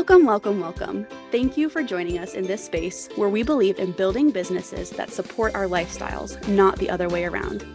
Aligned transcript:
Welcome, 0.00 0.24
welcome, 0.24 0.60
welcome. 0.60 1.06
Thank 1.30 1.58
you 1.58 1.68
for 1.68 1.82
joining 1.82 2.16
us 2.16 2.32
in 2.32 2.46
this 2.46 2.64
space 2.64 3.10
where 3.16 3.28
we 3.28 3.42
believe 3.42 3.78
in 3.78 3.92
building 3.92 4.30
businesses 4.30 4.88
that 4.92 5.10
support 5.10 5.54
our 5.54 5.66
lifestyles, 5.66 6.48
not 6.48 6.78
the 6.78 6.88
other 6.88 7.06
way 7.06 7.26
around. 7.26 7.66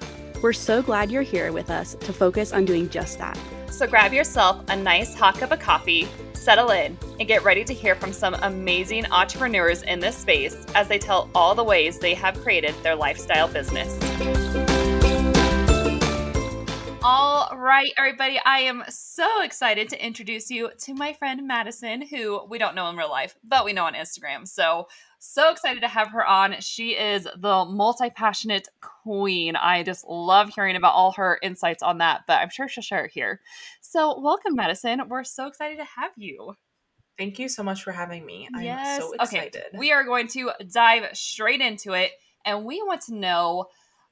We're 0.42 0.52
so 0.52 0.82
glad 0.82 1.12
you're 1.12 1.22
here 1.22 1.52
with 1.52 1.70
us 1.70 1.94
to 1.94 2.12
focus 2.12 2.52
on 2.52 2.66
doing 2.66 2.90
just 2.90 3.20
that. 3.20 3.38
So 3.70 3.86
grab 3.86 4.12
yourself 4.12 4.68
a 4.70 4.76
nice 4.76 5.14
hot 5.14 5.36
cup 5.36 5.52
of 5.52 5.60
coffee, 5.60 6.08
settle 6.34 6.72
in, 6.72 6.98
and 7.20 7.28
get 7.28 7.44
ready 7.44 7.64
to 7.64 7.76
hear 7.76 7.94
from 7.94 8.12
some 8.12 8.34
amazing 8.42 9.06
entrepreneurs 9.12 9.84
in 9.84 10.00
this 10.00 10.18
space 10.18 10.56
as 10.74 10.88
they 10.88 10.98
tell 10.98 11.30
all 11.36 11.54
the 11.54 11.64
ways 11.64 12.00
they 12.00 12.16
have 12.16 12.42
created 12.42 12.74
their 12.82 12.96
lifestyle 12.96 13.48
business. 13.48 14.45
All 17.08 17.56
right, 17.56 17.92
everybody. 18.00 18.40
I 18.44 18.62
am 18.62 18.84
so 18.90 19.44
excited 19.44 19.90
to 19.90 20.04
introduce 20.04 20.50
you 20.50 20.72
to 20.80 20.96
my 20.96 21.14
friend 21.14 21.48
Madison, 21.48 22.02
who 22.02 22.44
we 22.50 22.58
don't 22.58 22.74
know 22.74 22.90
in 22.90 22.96
real 22.96 23.12
life, 23.12 23.36
but 23.44 23.64
we 23.64 23.74
know 23.74 23.86
on 23.86 23.94
Instagram. 23.94 24.48
So, 24.48 24.88
so 25.20 25.52
excited 25.52 25.82
to 25.82 25.88
have 25.88 26.10
her 26.10 26.26
on. 26.26 26.56
She 26.62 26.98
is 26.98 27.28
the 27.38 27.64
multi 27.66 28.10
passionate 28.10 28.70
queen. 28.82 29.56
I 29.56 29.84
just 29.84 30.04
love 30.08 30.50
hearing 30.50 30.76
about 30.76 30.96
all 30.96 31.12
her 31.12 31.38
insights 31.44 31.84
on 31.84 32.00
that, 32.00 32.22
but 32.26 32.40
I'm 32.40 32.50
sure 32.50 32.68
she'll 32.68 32.82
share 32.82 33.06
it 33.06 33.12
here. 33.12 33.40
So, 33.82 34.20
welcome, 34.20 34.56
Madison. 34.56 35.08
We're 35.08 35.26
so 35.26 35.46
excited 35.46 35.78
to 35.78 35.86
have 35.86 36.14
you. 36.16 36.56
Thank 37.20 37.38
you 37.38 37.50
so 37.50 37.62
much 37.62 37.84
for 37.84 37.92
having 37.92 38.26
me. 38.26 38.50
I'm 38.52 38.64
yes. 38.64 38.98
so 38.98 39.14
excited. 39.14 39.62
Okay. 39.68 39.78
We 39.78 39.92
are 39.92 40.06
going 40.06 40.28
to 40.30 40.54
dive 40.74 41.16
straight 41.16 41.62
into 41.62 41.94
it, 41.94 42.14
and 42.44 42.66
we 42.66 42.82
want 42.82 43.02
to 43.02 43.14
know 43.14 43.68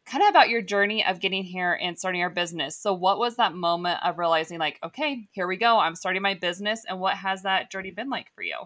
kind 0.05 0.23
of 0.23 0.29
about 0.29 0.49
your 0.49 0.61
journey 0.61 1.05
of 1.05 1.19
getting 1.19 1.43
here 1.43 1.77
and 1.81 1.97
starting 1.97 2.21
your 2.21 2.29
business. 2.29 2.77
So, 2.77 2.93
what 2.93 3.19
was 3.19 3.35
that 3.37 3.53
moment 3.53 3.99
of 4.03 4.17
realizing, 4.17 4.59
like, 4.59 4.79
okay, 4.83 5.27
here 5.31 5.47
we 5.47 5.57
go, 5.57 5.79
I'm 5.79 5.95
starting 5.95 6.21
my 6.21 6.33
business, 6.33 6.83
and 6.87 6.99
what 6.99 7.15
has 7.15 7.43
that 7.43 7.71
journey 7.71 7.91
been 7.91 8.09
like 8.09 8.31
for 8.35 8.43
you? 8.43 8.57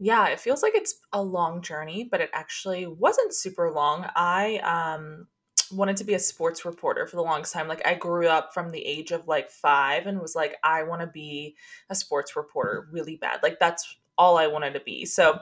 Yeah, 0.00 0.28
it 0.28 0.38
feels 0.38 0.62
like 0.62 0.74
it's 0.74 0.94
a 1.12 1.22
long 1.22 1.60
journey, 1.60 2.04
but 2.04 2.20
it 2.20 2.30
actually 2.32 2.86
wasn't 2.86 3.34
super 3.34 3.70
long. 3.70 4.08
I 4.14 4.58
um 4.58 5.26
wanted 5.70 5.96
to 5.98 6.04
be 6.04 6.14
a 6.14 6.18
sports 6.18 6.64
reporter 6.64 7.06
for 7.06 7.16
the 7.16 7.22
longest 7.22 7.52
time. 7.52 7.68
Like 7.68 7.86
I 7.86 7.94
grew 7.94 8.26
up 8.28 8.54
from 8.54 8.70
the 8.70 8.84
age 8.84 9.10
of 9.10 9.28
like 9.28 9.50
5 9.50 10.06
and 10.06 10.20
was 10.20 10.34
like 10.34 10.56
I 10.62 10.82
want 10.84 11.02
to 11.02 11.06
be 11.06 11.56
a 11.90 11.94
sports 11.94 12.36
reporter 12.36 12.88
really 12.90 13.16
bad. 13.16 13.40
Like 13.42 13.58
that's 13.58 13.96
all 14.16 14.38
I 14.38 14.46
wanted 14.46 14.74
to 14.74 14.80
be. 14.80 15.04
So 15.04 15.40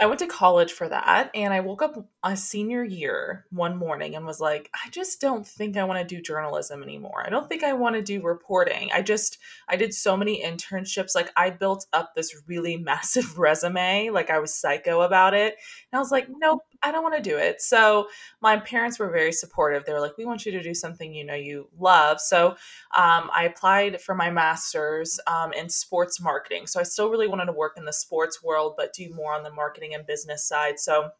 I 0.00 0.06
went 0.06 0.18
to 0.20 0.26
college 0.26 0.72
for 0.72 0.88
that 0.88 1.30
and 1.34 1.52
I 1.52 1.60
woke 1.60 1.82
up 1.82 2.06
a 2.24 2.36
senior 2.36 2.82
year 2.82 3.46
one 3.50 3.76
morning 3.76 4.14
and 4.14 4.26
was 4.26 4.40
like, 4.40 4.70
I 4.74 4.88
just 4.90 5.20
don't 5.20 5.46
think 5.46 5.76
I 5.76 5.84
want 5.84 6.06
to 6.06 6.14
do 6.16 6.22
journalism 6.22 6.82
anymore. 6.82 7.24
I 7.24 7.30
don't 7.30 7.48
think 7.48 7.62
I 7.62 7.72
want 7.72 7.96
to 7.96 8.02
do 8.02 8.22
reporting. 8.22 8.90
I 8.92 9.02
just, 9.02 9.38
I 9.68 9.76
did 9.76 9.94
so 9.94 10.16
many 10.16 10.42
internships. 10.42 11.14
Like, 11.14 11.30
I 11.36 11.50
built 11.50 11.86
up 11.92 12.14
this 12.14 12.34
really 12.46 12.76
massive 12.92 13.38
resume. 13.38 14.10
Like, 14.10 14.30
I 14.30 14.38
was 14.38 14.54
psycho 14.54 15.02
about 15.02 15.34
it. 15.34 15.56
And 15.92 15.98
I 15.98 16.00
was 16.00 16.10
like, 16.10 16.26
nope, 16.28 16.62
I 16.82 16.90
don't 16.90 17.02
want 17.02 17.16
to 17.16 17.22
do 17.22 17.36
it. 17.36 17.62
So, 17.62 18.08
my 18.40 18.58
parents 18.58 18.98
were 18.98 19.10
very 19.10 19.32
supportive. 19.32 19.84
They 19.84 19.92
were 19.92 20.00
like, 20.00 20.18
we 20.18 20.24
want 20.24 20.44
you 20.44 20.52
to 20.52 20.62
do 20.62 20.74
something 20.74 21.14
you 21.14 21.24
know 21.24 21.34
you 21.34 21.68
love. 21.78 22.20
So, 22.20 22.50
um, 22.96 23.30
I 23.34 23.44
applied 23.44 24.00
for 24.00 24.14
my 24.14 24.30
master's 24.30 25.20
um, 25.26 25.52
in 25.52 25.68
sports 25.68 26.20
marketing. 26.20 26.66
So, 26.66 26.80
I 26.80 26.84
still 26.84 27.10
really 27.10 27.28
wanted 27.28 27.46
to 27.46 27.52
work 27.52 27.74
in 27.76 27.84
the 27.84 27.92
sports 27.92 28.42
world, 28.42 28.74
but 28.76 28.92
do 28.92 29.12
more 29.14 29.34
on 29.34 29.42
the 29.42 29.52
marketing 29.52 29.94
and 29.94 30.06
business 30.06 30.44
side. 30.44 30.78
So, 30.78 31.10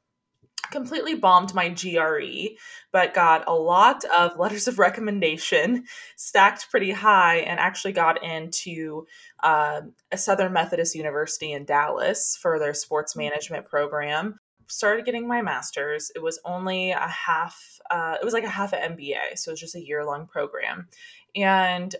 completely 0.73 1.15
bombed 1.15 1.55
my 1.55 1.69
GRE, 1.69 2.57
but 2.91 3.15
got 3.15 3.47
a 3.47 3.55
lot 3.55 4.05
of 4.05 4.37
letters 4.39 4.67
of 4.67 4.81
recommendation, 4.81 5.85
stacked 6.17 6.71
pretty 6.71 6.91
high, 6.91 7.37
and 7.39 7.61
actually 7.61 7.93
got 7.93 8.25
into 8.25 9.07
uh, 9.43 9.83
a 10.11 10.19
Southern 10.19 10.53
Methodist 10.53 10.97
University 10.97 11.53
in 11.53 11.65
Dallas 11.65 12.37
for 12.41 12.59
their 12.59 12.75
sports 12.75 13.12
mm-hmm. 13.12 13.28
management 13.28 13.67
program. 13.69 14.41
Started 14.72 15.05
getting 15.05 15.28
my 15.28 15.43
master's. 15.43 16.10
It 16.15 16.22
was 16.22 16.41
only 16.44 16.91
a 16.93 17.09
half, 17.09 17.78
uh, 17.91 18.16
it 18.21 18.25
was 18.25 18.34
like 18.34 18.44
a 18.44 18.49
half 18.49 18.72
an 18.72 18.97
MBA. 18.97 19.37
So 19.38 19.50
it 19.50 19.53
was 19.53 19.60
just 19.60 19.75
a 19.75 19.84
year 19.84 20.05
long 20.05 20.27
program. 20.27 20.88
And 21.37 21.94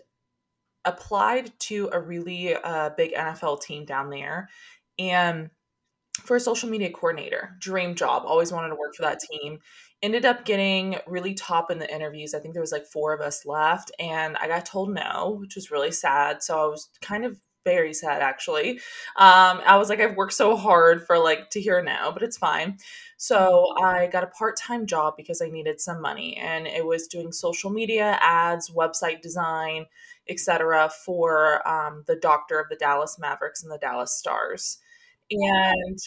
applied 0.85 1.57
to 1.57 1.89
a 1.93 1.99
really 1.99 2.55
uh, 2.55 2.89
big 2.97 3.13
NFL 3.13 3.61
team 3.61 3.85
down 3.85 4.09
there. 4.09 4.49
And 4.97 5.49
for 6.21 6.35
a 6.35 6.39
social 6.39 6.69
media 6.69 6.91
coordinator. 6.91 7.55
Dream 7.59 7.95
job. 7.95 8.23
Always 8.25 8.51
wanted 8.51 8.69
to 8.69 8.75
work 8.75 8.95
for 8.95 9.03
that 9.03 9.19
team. 9.19 9.59
Ended 10.01 10.25
up 10.25 10.45
getting 10.45 10.97
really 11.07 11.33
top 11.33 11.71
in 11.71 11.79
the 11.79 11.93
interviews. 11.93 12.33
I 12.33 12.39
think 12.39 12.53
there 12.53 12.61
was 12.61 12.71
like 12.71 12.85
four 12.85 13.13
of 13.13 13.21
us 13.21 13.45
left, 13.45 13.91
and 13.99 14.35
I 14.37 14.47
got 14.47 14.65
told 14.65 14.93
no, 14.93 15.37
which 15.39 15.55
was 15.55 15.71
really 15.71 15.91
sad. 15.91 16.43
So 16.43 16.61
I 16.61 16.67
was 16.67 16.89
kind 17.01 17.25
of 17.25 17.39
very 17.65 17.93
sad 17.93 18.21
actually. 18.21 18.71
Um, 19.15 19.61
I 19.65 19.77
was 19.77 19.89
like, 19.89 19.99
I've 19.99 20.15
worked 20.15 20.33
so 20.33 20.55
hard 20.55 21.05
for 21.05 21.17
like 21.17 21.49
to 21.51 21.61
hear 21.61 21.81
now, 21.81 22.11
but 22.11 22.23
it's 22.23 22.37
fine. 22.37 22.77
So 23.17 23.73
I 23.81 24.07
got 24.07 24.23
a 24.23 24.27
part 24.27 24.57
time 24.57 24.85
job 24.85 25.15
because 25.15 25.41
I 25.41 25.49
needed 25.49 25.79
some 25.79 26.01
money, 26.01 26.35
and 26.35 26.67
it 26.67 26.85
was 26.85 27.07
doing 27.07 27.31
social 27.31 27.69
media 27.69 28.17
ads, 28.21 28.69
website 28.69 29.21
design, 29.21 29.85
etc. 30.27 30.89
for 31.05 31.65
um, 31.67 32.03
the 32.07 32.17
doctor 32.17 32.59
of 32.59 32.67
the 32.69 32.75
Dallas 32.75 33.17
Mavericks 33.17 33.63
and 33.63 33.71
the 33.71 33.77
Dallas 33.77 34.11
Stars 34.17 34.79
and 35.31 35.99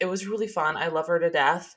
it 0.00 0.06
was 0.06 0.26
really 0.26 0.46
fun. 0.46 0.76
I 0.76 0.88
love 0.88 1.06
her 1.06 1.18
to 1.18 1.30
death. 1.30 1.76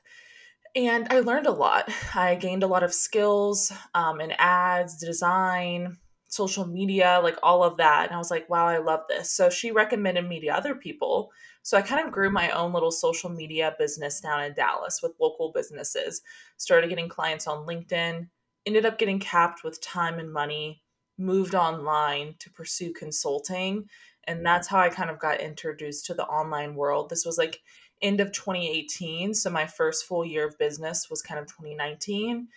And 0.76 1.06
I 1.10 1.20
learned 1.20 1.46
a 1.46 1.52
lot. 1.52 1.88
I 2.14 2.34
gained 2.34 2.62
a 2.62 2.68
lot 2.68 2.82
of 2.82 2.92
skills 2.92 3.72
um, 3.94 4.20
in 4.20 4.32
ads, 4.38 4.98
design, 4.98 5.96
social 6.28 6.66
media, 6.66 7.20
like 7.22 7.38
all 7.42 7.64
of 7.64 7.76
that. 7.78 8.06
And 8.06 8.14
I 8.14 8.18
was 8.18 8.30
like, 8.30 8.48
wow, 8.48 8.66
I 8.66 8.78
love 8.78 9.00
this. 9.08 9.30
So 9.30 9.50
she 9.50 9.70
recommended 9.70 10.28
me 10.28 10.40
to 10.40 10.48
other 10.48 10.74
people. 10.74 11.30
So 11.62 11.76
I 11.76 11.82
kind 11.82 12.06
of 12.06 12.12
grew 12.12 12.30
my 12.30 12.50
own 12.50 12.72
little 12.72 12.90
social 12.90 13.30
media 13.30 13.74
business 13.78 14.20
down 14.20 14.44
in 14.44 14.54
Dallas 14.54 15.00
with 15.02 15.12
local 15.20 15.52
businesses. 15.52 16.22
Started 16.56 16.88
getting 16.88 17.08
clients 17.08 17.46
on 17.46 17.66
LinkedIn, 17.66 18.28
ended 18.66 18.86
up 18.86 18.98
getting 18.98 19.18
capped 19.18 19.64
with 19.64 19.80
time 19.80 20.18
and 20.18 20.32
money, 20.32 20.82
moved 21.18 21.54
online 21.54 22.36
to 22.38 22.50
pursue 22.50 22.92
consulting 22.92 23.88
and 24.28 24.44
that's 24.44 24.68
how 24.68 24.78
I 24.78 24.90
kind 24.90 25.08
of 25.08 25.18
got 25.18 25.40
introduced 25.40 26.04
to 26.06 26.14
the 26.14 26.26
online 26.26 26.74
world. 26.74 27.08
This 27.08 27.24
was 27.24 27.38
like 27.38 27.60
end 28.02 28.20
of 28.20 28.30
2018, 28.30 29.32
so 29.34 29.48
my 29.48 29.66
first 29.66 30.04
full 30.04 30.24
year 30.24 30.46
of 30.46 30.58
business 30.58 31.08
was 31.08 31.22
kind 31.22 31.40
of 31.40 31.46
2019 31.46 32.48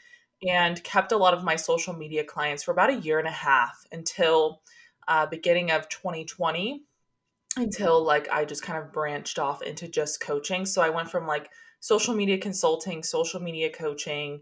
and 0.47 0.83
kept 0.83 1.11
a 1.11 1.17
lot 1.17 1.33
of 1.33 1.43
my 1.43 1.55
social 1.55 1.93
media 1.93 2.23
clients 2.23 2.63
for 2.63 2.71
about 2.71 2.89
a 2.89 2.95
year 2.95 3.19
and 3.19 3.27
a 3.27 3.31
half 3.31 3.85
until 3.91 4.61
uh, 5.07 5.25
beginning 5.25 5.71
of 5.71 5.87
2020 5.89 6.83
until 7.57 8.03
like 8.03 8.29
I 8.31 8.45
just 8.45 8.63
kind 8.63 8.81
of 8.81 8.93
branched 8.93 9.37
off 9.37 9.61
into 9.61 9.87
just 9.87 10.21
coaching. 10.21 10.65
So 10.65 10.81
I 10.81 10.89
went 10.89 11.11
from 11.11 11.27
like 11.27 11.49
social 11.79 12.13
media 12.13 12.37
consulting, 12.37 13.03
social 13.03 13.41
media 13.41 13.69
coaching, 13.69 14.41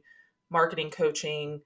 marketing 0.49 0.91
coaching, 0.91 1.61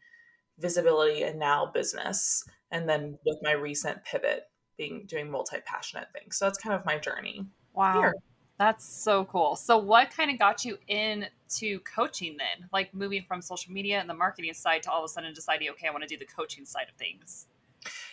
visibility, 0.60 1.24
and 1.24 1.40
now 1.40 1.70
business. 1.74 2.44
And 2.72 2.88
then 2.88 3.18
with 3.26 3.38
my 3.42 3.52
recent 3.52 4.04
pivot 4.04 4.44
being 4.78 5.06
doing 5.06 5.30
multi-passionate 5.30 6.08
things. 6.14 6.38
So 6.38 6.46
that's 6.46 6.58
kind 6.58 6.76
of 6.76 6.86
my 6.86 6.98
journey. 6.98 7.46
Wow. 7.74 8.00
Here. 8.00 8.16
That's 8.60 8.86
so 8.86 9.26
cool. 9.26 9.56
So 9.56 9.78
what 9.78 10.12
kind 10.12 10.30
of 10.32 10.38
got 10.38 10.64
you 10.64 10.78
into 10.88 11.80
coaching 11.82 12.38
then? 12.38 12.70
Like 12.72 12.94
moving 12.94 13.24
from 13.28 13.42
social 13.42 13.74
media 13.74 14.00
and 14.00 14.10
the 14.10 14.14
marketing 14.14 14.54
side 14.54 14.84
to 14.84 14.92
all 14.92 15.00
of 15.00 15.06
a 15.06 15.08
sudden 15.08 15.34
deciding, 15.34 15.70
okay, 15.72 15.88
I 15.88 15.92
want 15.92 16.04
to 16.04 16.08
do 16.08 16.18
the 16.18 16.26
coaching 16.26 16.66
side 16.66 16.88
of 16.90 16.96
things. 16.96 17.48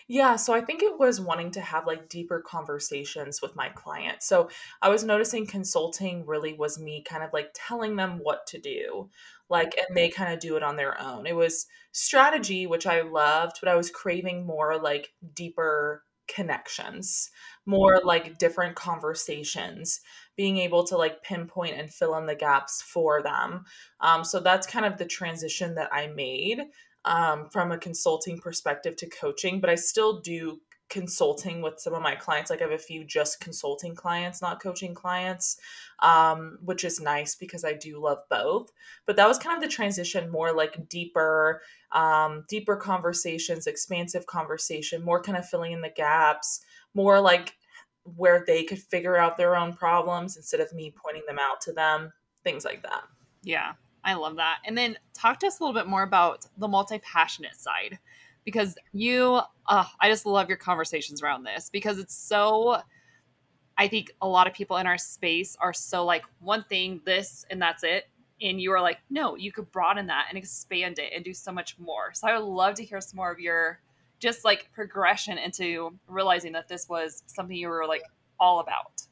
Yeah, 0.08 0.36
so 0.36 0.52
I 0.52 0.60
think 0.60 0.82
it 0.82 0.98
was 0.98 1.20
wanting 1.20 1.52
to 1.52 1.60
have 1.60 1.86
like 1.86 2.08
deeper 2.08 2.40
conversations 2.40 3.40
with 3.40 3.54
my 3.54 3.68
clients. 3.68 4.26
So 4.26 4.50
I 4.82 4.88
was 4.88 5.04
noticing 5.04 5.46
consulting 5.46 6.26
really 6.26 6.54
was 6.54 6.80
me 6.80 7.04
kind 7.08 7.22
of 7.22 7.32
like 7.32 7.50
telling 7.54 7.94
them 7.94 8.18
what 8.22 8.46
to 8.48 8.58
do. 8.58 9.08
Like 9.48 9.76
and 9.76 9.96
they 9.96 10.08
kind 10.08 10.32
of 10.32 10.40
do 10.40 10.56
it 10.56 10.62
on 10.62 10.76
their 10.76 11.00
own. 11.00 11.26
It 11.26 11.36
was 11.36 11.66
strategy 11.92 12.66
which 12.66 12.86
I 12.86 13.02
loved, 13.02 13.58
but 13.60 13.68
I 13.68 13.76
was 13.76 13.90
craving 13.90 14.46
more 14.46 14.78
like 14.80 15.12
deeper 15.34 16.02
connections, 16.26 17.30
more 17.66 18.00
like 18.02 18.38
different 18.38 18.76
conversations, 18.76 20.00
being 20.40 20.56
able 20.56 20.82
to 20.82 20.96
like 20.96 21.22
pinpoint 21.22 21.76
and 21.76 21.92
fill 21.92 22.16
in 22.16 22.24
the 22.24 22.34
gaps 22.34 22.80
for 22.80 23.22
them. 23.22 23.62
Um, 24.00 24.24
so 24.24 24.40
that's 24.40 24.66
kind 24.66 24.86
of 24.86 24.96
the 24.96 25.04
transition 25.04 25.74
that 25.74 25.90
I 25.92 26.06
made 26.06 26.62
um, 27.04 27.50
from 27.50 27.72
a 27.72 27.76
consulting 27.76 28.38
perspective 28.38 28.96
to 28.96 29.06
coaching, 29.06 29.60
but 29.60 29.68
I 29.68 29.74
still 29.74 30.18
do 30.20 30.62
consulting 30.88 31.60
with 31.60 31.78
some 31.78 31.92
of 31.92 32.00
my 32.00 32.14
clients. 32.14 32.48
Like 32.48 32.62
I 32.62 32.64
have 32.64 32.72
a 32.72 32.78
few 32.78 33.04
just 33.04 33.40
consulting 33.40 33.94
clients, 33.94 34.40
not 34.40 34.62
coaching 34.62 34.94
clients, 34.94 35.58
um, 35.98 36.56
which 36.64 36.84
is 36.84 37.00
nice 37.00 37.34
because 37.34 37.62
I 37.62 37.74
do 37.74 38.00
love 38.02 38.20
both. 38.30 38.72
But 39.04 39.16
that 39.16 39.28
was 39.28 39.36
kind 39.36 39.54
of 39.54 39.62
the 39.62 39.68
transition, 39.68 40.30
more 40.30 40.54
like 40.54 40.88
deeper, 40.88 41.60
um, 41.92 42.46
deeper 42.48 42.76
conversations, 42.76 43.66
expansive 43.66 44.24
conversation, 44.24 45.04
more 45.04 45.22
kind 45.22 45.36
of 45.36 45.46
filling 45.46 45.72
in 45.72 45.82
the 45.82 45.90
gaps, 45.94 46.62
more 46.94 47.20
like 47.20 47.56
where 48.16 48.44
they 48.46 48.64
could 48.64 48.78
figure 48.78 49.16
out 49.16 49.36
their 49.36 49.56
own 49.56 49.72
problems 49.72 50.36
instead 50.36 50.60
of 50.60 50.72
me 50.72 50.92
pointing 50.96 51.22
them 51.26 51.38
out 51.38 51.60
to 51.62 51.72
them, 51.72 52.12
things 52.44 52.64
like 52.64 52.82
that. 52.82 53.02
Yeah, 53.42 53.72
I 54.04 54.14
love 54.14 54.36
that. 54.36 54.58
And 54.64 54.76
then 54.76 54.96
talk 55.14 55.40
to 55.40 55.46
us 55.46 55.60
a 55.60 55.62
little 55.62 55.78
bit 55.78 55.88
more 55.88 56.02
about 56.02 56.46
the 56.58 56.68
multi 56.68 56.98
passionate 56.98 57.56
side 57.56 57.98
because 58.44 58.74
you 58.92 59.40
uh, 59.66 59.84
i 60.00 60.08
just 60.08 60.24
love 60.24 60.48
your 60.48 60.56
conversations 60.56 61.22
around 61.22 61.44
this 61.44 61.68
because 61.68 61.98
it's 61.98 62.16
so 62.16 62.80
I 63.80 63.88
think 63.88 64.12
a 64.20 64.28
lot 64.28 64.46
of 64.46 64.52
people 64.52 64.76
in 64.76 64.86
our 64.86 64.98
space 64.98 65.56
are 65.58 65.72
so 65.72 66.04
like 66.04 66.24
one 66.38 66.64
thing, 66.64 67.00
this, 67.06 67.46
and 67.48 67.62
that's 67.62 67.82
it. 67.82 68.10
And 68.42 68.60
you 68.60 68.72
are 68.72 68.80
like, 68.82 68.98
no, 69.08 69.36
you 69.36 69.52
could 69.52 69.72
broaden 69.72 70.06
that 70.08 70.26
and 70.28 70.36
expand 70.36 70.98
it 70.98 71.14
and 71.14 71.24
do 71.24 71.32
so 71.32 71.50
much 71.50 71.78
more. 71.78 72.12
So 72.12 72.28
I 72.28 72.36
would 72.36 72.44
love 72.44 72.74
to 72.74 72.84
hear 72.84 73.00
some 73.00 73.16
more 73.16 73.32
of 73.32 73.40
your 73.40 73.80
just 74.20 74.44
like 74.44 74.70
progression 74.72 75.38
into 75.38 75.98
realizing 76.06 76.52
that 76.52 76.68
this 76.68 76.88
was 76.88 77.22
something 77.26 77.56
you 77.56 77.68
were 77.68 77.86
like 77.86 78.02
all 78.38 78.60
about. 78.60 79.02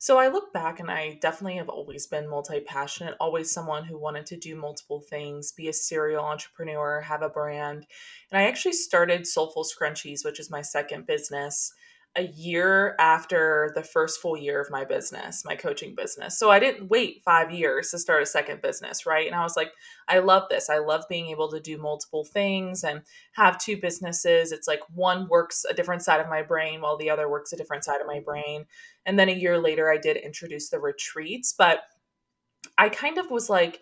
So 0.00 0.16
I 0.16 0.28
look 0.28 0.52
back 0.52 0.78
and 0.78 0.90
I 0.90 1.18
definitely 1.20 1.56
have 1.56 1.68
always 1.68 2.06
been 2.06 2.28
multi 2.28 2.60
passionate, 2.60 3.16
always 3.18 3.50
someone 3.50 3.84
who 3.84 3.98
wanted 3.98 4.26
to 4.26 4.36
do 4.36 4.54
multiple 4.54 5.00
things, 5.00 5.50
be 5.50 5.68
a 5.68 5.72
serial 5.72 6.24
entrepreneur, 6.24 7.00
have 7.00 7.22
a 7.22 7.28
brand. 7.28 7.84
And 8.30 8.40
I 8.40 8.46
actually 8.46 8.74
started 8.74 9.26
Soulful 9.26 9.64
Scrunchies, 9.64 10.24
which 10.24 10.38
is 10.38 10.50
my 10.50 10.62
second 10.62 11.06
business 11.06 11.72
a 12.16 12.26
year 12.26 12.96
after 12.98 13.70
the 13.74 13.82
first 13.82 14.20
full 14.20 14.36
year 14.36 14.60
of 14.60 14.70
my 14.70 14.84
business, 14.84 15.44
my 15.44 15.54
coaching 15.54 15.94
business. 15.94 16.38
So 16.38 16.50
I 16.50 16.58
didn't 16.58 16.88
wait 16.88 17.22
five 17.24 17.52
years 17.52 17.90
to 17.90 17.98
start 17.98 18.22
a 18.22 18.26
second 18.26 18.60
business, 18.60 19.06
right? 19.06 19.26
And 19.26 19.36
I 19.36 19.42
was 19.42 19.56
like, 19.56 19.72
I 20.08 20.18
love 20.18 20.44
this. 20.50 20.68
I 20.68 20.78
love 20.78 21.04
being 21.08 21.26
able 21.28 21.48
to 21.50 21.60
do 21.60 21.78
multiple 21.78 22.24
things 22.24 22.82
and 22.82 23.02
have 23.32 23.58
two 23.58 23.76
businesses. 23.76 24.50
It's 24.50 24.66
like 24.66 24.80
one 24.92 25.28
works 25.28 25.64
a 25.68 25.74
different 25.74 26.02
side 26.02 26.20
of 26.20 26.28
my 26.28 26.42
brain 26.42 26.80
while 26.80 26.96
the 26.96 27.10
other 27.10 27.28
works 27.28 27.52
a 27.52 27.56
different 27.56 27.84
side 27.84 28.00
of 28.00 28.06
my 28.06 28.16
mm-hmm. 28.16 28.24
brain. 28.24 28.66
And 29.06 29.18
then 29.18 29.28
a 29.28 29.32
year 29.32 29.58
later, 29.58 29.90
I 29.90 29.98
did 29.98 30.16
introduce 30.16 30.70
the 30.70 30.80
retreats, 30.80 31.54
but 31.56 31.82
I 32.76 32.88
kind 32.88 33.18
of 33.18 33.30
was 33.30 33.48
like, 33.48 33.80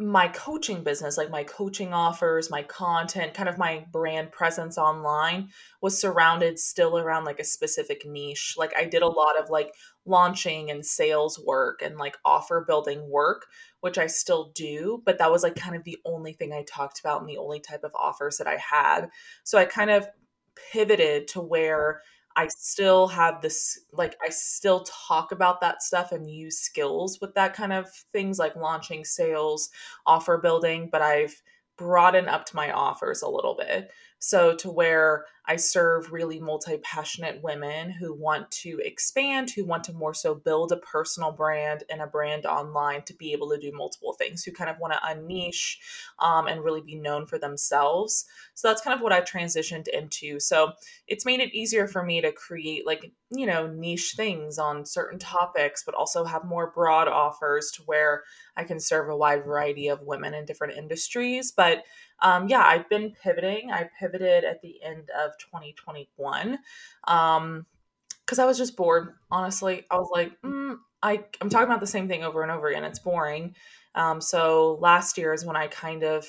my 0.00 0.28
coaching 0.28 0.82
business, 0.82 1.18
like 1.18 1.30
my 1.30 1.44
coaching 1.44 1.92
offers, 1.92 2.50
my 2.50 2.62
content, 2.62 3.34
kind 3.34 3.50
of 3.50 3.58
my 3.58 3.84
brand 3.92 4.32
presence 4.32 4.78
online 4.78 5.50
was 5.82 6.00
surrounded 6.00 6.58
still 6.58 6.98
around 6.98 7.24
like 7.24 7.38
a 7.38 7.44
specific 7.44 8.06
niche. 8.06 8.54
Like 8.56 8.72
I 8.76 8.86
did 8.86 9.02
a 9.02 9.08
lot 9.08 9.38
of 9.38 9.50
like 9.50 9.74
launching 10.06 10.70
and 10.70 10.86
sales 10.86 11.38
work 11.38 11.82
and 11.82 11.98
like 11.98 12.16
offer 12.24 12.64
building 12.66 13.10
work, 13.10 13.46
which 13.80 13.98
I 13.98 14.06
still 14.06 14.52
do, 14.54 15.02
but 15.04 15.18
that 15.18 15.30
was 15.30 15.42
like 15.42 15.54
kind 15.54 15.76
of 15.76 15.84
the 15.84 15.98
only 16.06 16.32
thing 16.32 16.52
I 16.52 16.64
talked 16.66 17.00
about 17.00 17.20
and 17.20 17.28
the 17.28 17.36
only 17.36 17.60
type 17.60 17.84
of 17.84 17.92
offers 17.94 18.38
that 18.38 18.46
I 18.46 18.56
had. 18.56 19.08
So 19.44 19.58
I 19.58 19.66
kind 19.66 19.90
of 19.90 20.08
pivoted 20.72 21.28
to 21.28 21.42
where 21.42 22.00
I 22.36 22.48
still 22.48 23.08
have 23.08 23.40
this, 23.42 23.78
like, 23.92 24.16
I 24.24 24.28
still 24.30 24.84
talk 24.84 25.32
about 25.32 25.60
that 25.60 25.82
stuff 25.82 26.12
and 26.12 26.30
use 26.30 26.58
skills 26.58 27.20
with 27.20 27.34
that 27.34 27.54
kind 27.54 27.72
of 27.72 27.90
things 28.12 28.38
like 28.38 28.56
launching 28.56 29.04
sales, 29.04 29.70
offer 30.06 30.38
building, 30.38 30.88
but 30.90 31.02
I've 31.02 31.42
broadened 31.76 32.28
up 32.28 32.44
to 32.46 32.56
my 32.56 32.70
offers 32.72 33.22
a 33.22 33.28
little 33.28 33.56
bit. 33.56 33.90
So, 34.20 34.54
to 34.56 34.70
where 34.70 35.24
I 35.50 35.56
serve 35.56 36.12
really 36.12 36.38
multi 36.38 36.78
passionate 36.78 37.42
women 37.42 37.90
who 37.90 38.14
want 38.14 38.48
to 38.62 38.78
expand, 38.84 39.50
who 39.50 39.64
want 39.64 39.82
to 39.84 39.92
more 39.92 40.14
so 40.14 40.32
build 40.32 40.70
a 40.70 40.76
personal 40.76 41.32
brand 41.32 41.82
and 41.90 42.00
a 42.00 42.06
brand 42.06 42.46
online 42.46 43.02
to 43.06 43.14
be 43.14 43.32
able 43.32 43.50
to 43.50 43.58
do 43.58 43.72
multiple 43.72 44.12
things, 44.12 44.44
who 44.44 44.52
kind 44.52 44.70
of 44.70 44.78
want 44.78 44.92
to 44.92 45.00
unniche 45.00 45.78
um, 46.20 46.46
and 46.46 46.62
really 46.62 46.82
be 46.82 46.94
known 46.94 47.26
for 47.26 47.36
themselves. 47.36 48.26
So, 48.54 48.68
that's 48.68 48.80
kind 48.80 48.94
of 48.94 49.02
what 49.02 49.12
I 49.12 49.22
transitioned 49.22 49.88
into. 49.88 50.38
So, 50.38 50.70
it's 51.08 51.26
made 51.26 51.40
it 51.40 51.52
easier 51.52 51.88
for 51.88 52.04
me 52.04 52.20
to 52.20 52.30
create 52.30 52.86
like, 52.86 53.10
you 53.32 53.46
know, 53.46 53.66
niche 53.66 54.14
things 54.16 54.56
on 54.56 54.86
certain 54.86 55.18
topics, 55.18 55.82
but 55.82 55.96
also 55.96 56.24
have 56.24 56.44
more 56.44 56.70
broad 56.70 57.08
offers 57.08 57.72
to 57.72 57.82
where 57.86 58.22
I 58.56 58.62
can 58.62 58.78
serve 58.78 59.08
a 59.08 59.16
wide 59.16 59.44
variety 59.44 59.88
of 59.88 60.02
women 60.02 60.32
in 60.32 60.44
different 60.44 60.78
industries. 60.78 61.50
But 61.50 61.82
um, 62.22 62.48
yeah, 62.48 62.62
I've 62.62 62.88
been 62.88 63.14
pivoting. 63.22 63.70
I 63.72 63.88
pivoted 63.98 64.44
at 64.44 64.60
the 64.60 64.82
end 64.82 65.10
of 65.10 65.38
2021 65.40 66.58
um, 67.08 67.66
because 68.24 68.38
I 68.38 68.44
was 68.44 68.58
just 68.58 68.76
bored. 68.76 69.14
Honestly, 69.30 69.84
I 69.90 69.96
was 69.96 70.08
like, 70.12 70.40
mm, 70.42 70.76
I 71.02 71.24
I'm 71.40 71.48
talking 71.48 71.66
about 71.66 71.80
the 71.80 71.86
same 71.86 72.08
thing 72.08 72.22
over 72.22 72.42
and 72.42 72.52
over 72.52 72.68
again. 72.68 72.84
It's 72.84 72.98
boring. 72.98 73.54
Um, 73.94 74.20
so 74.20 74.78
last 74.80 75.18
year 75.18 75.32
is 75.32 75.44
when 75.44 75.56
I 75.56 75.66
kind 75.66 76.04
of, 76.04 76.26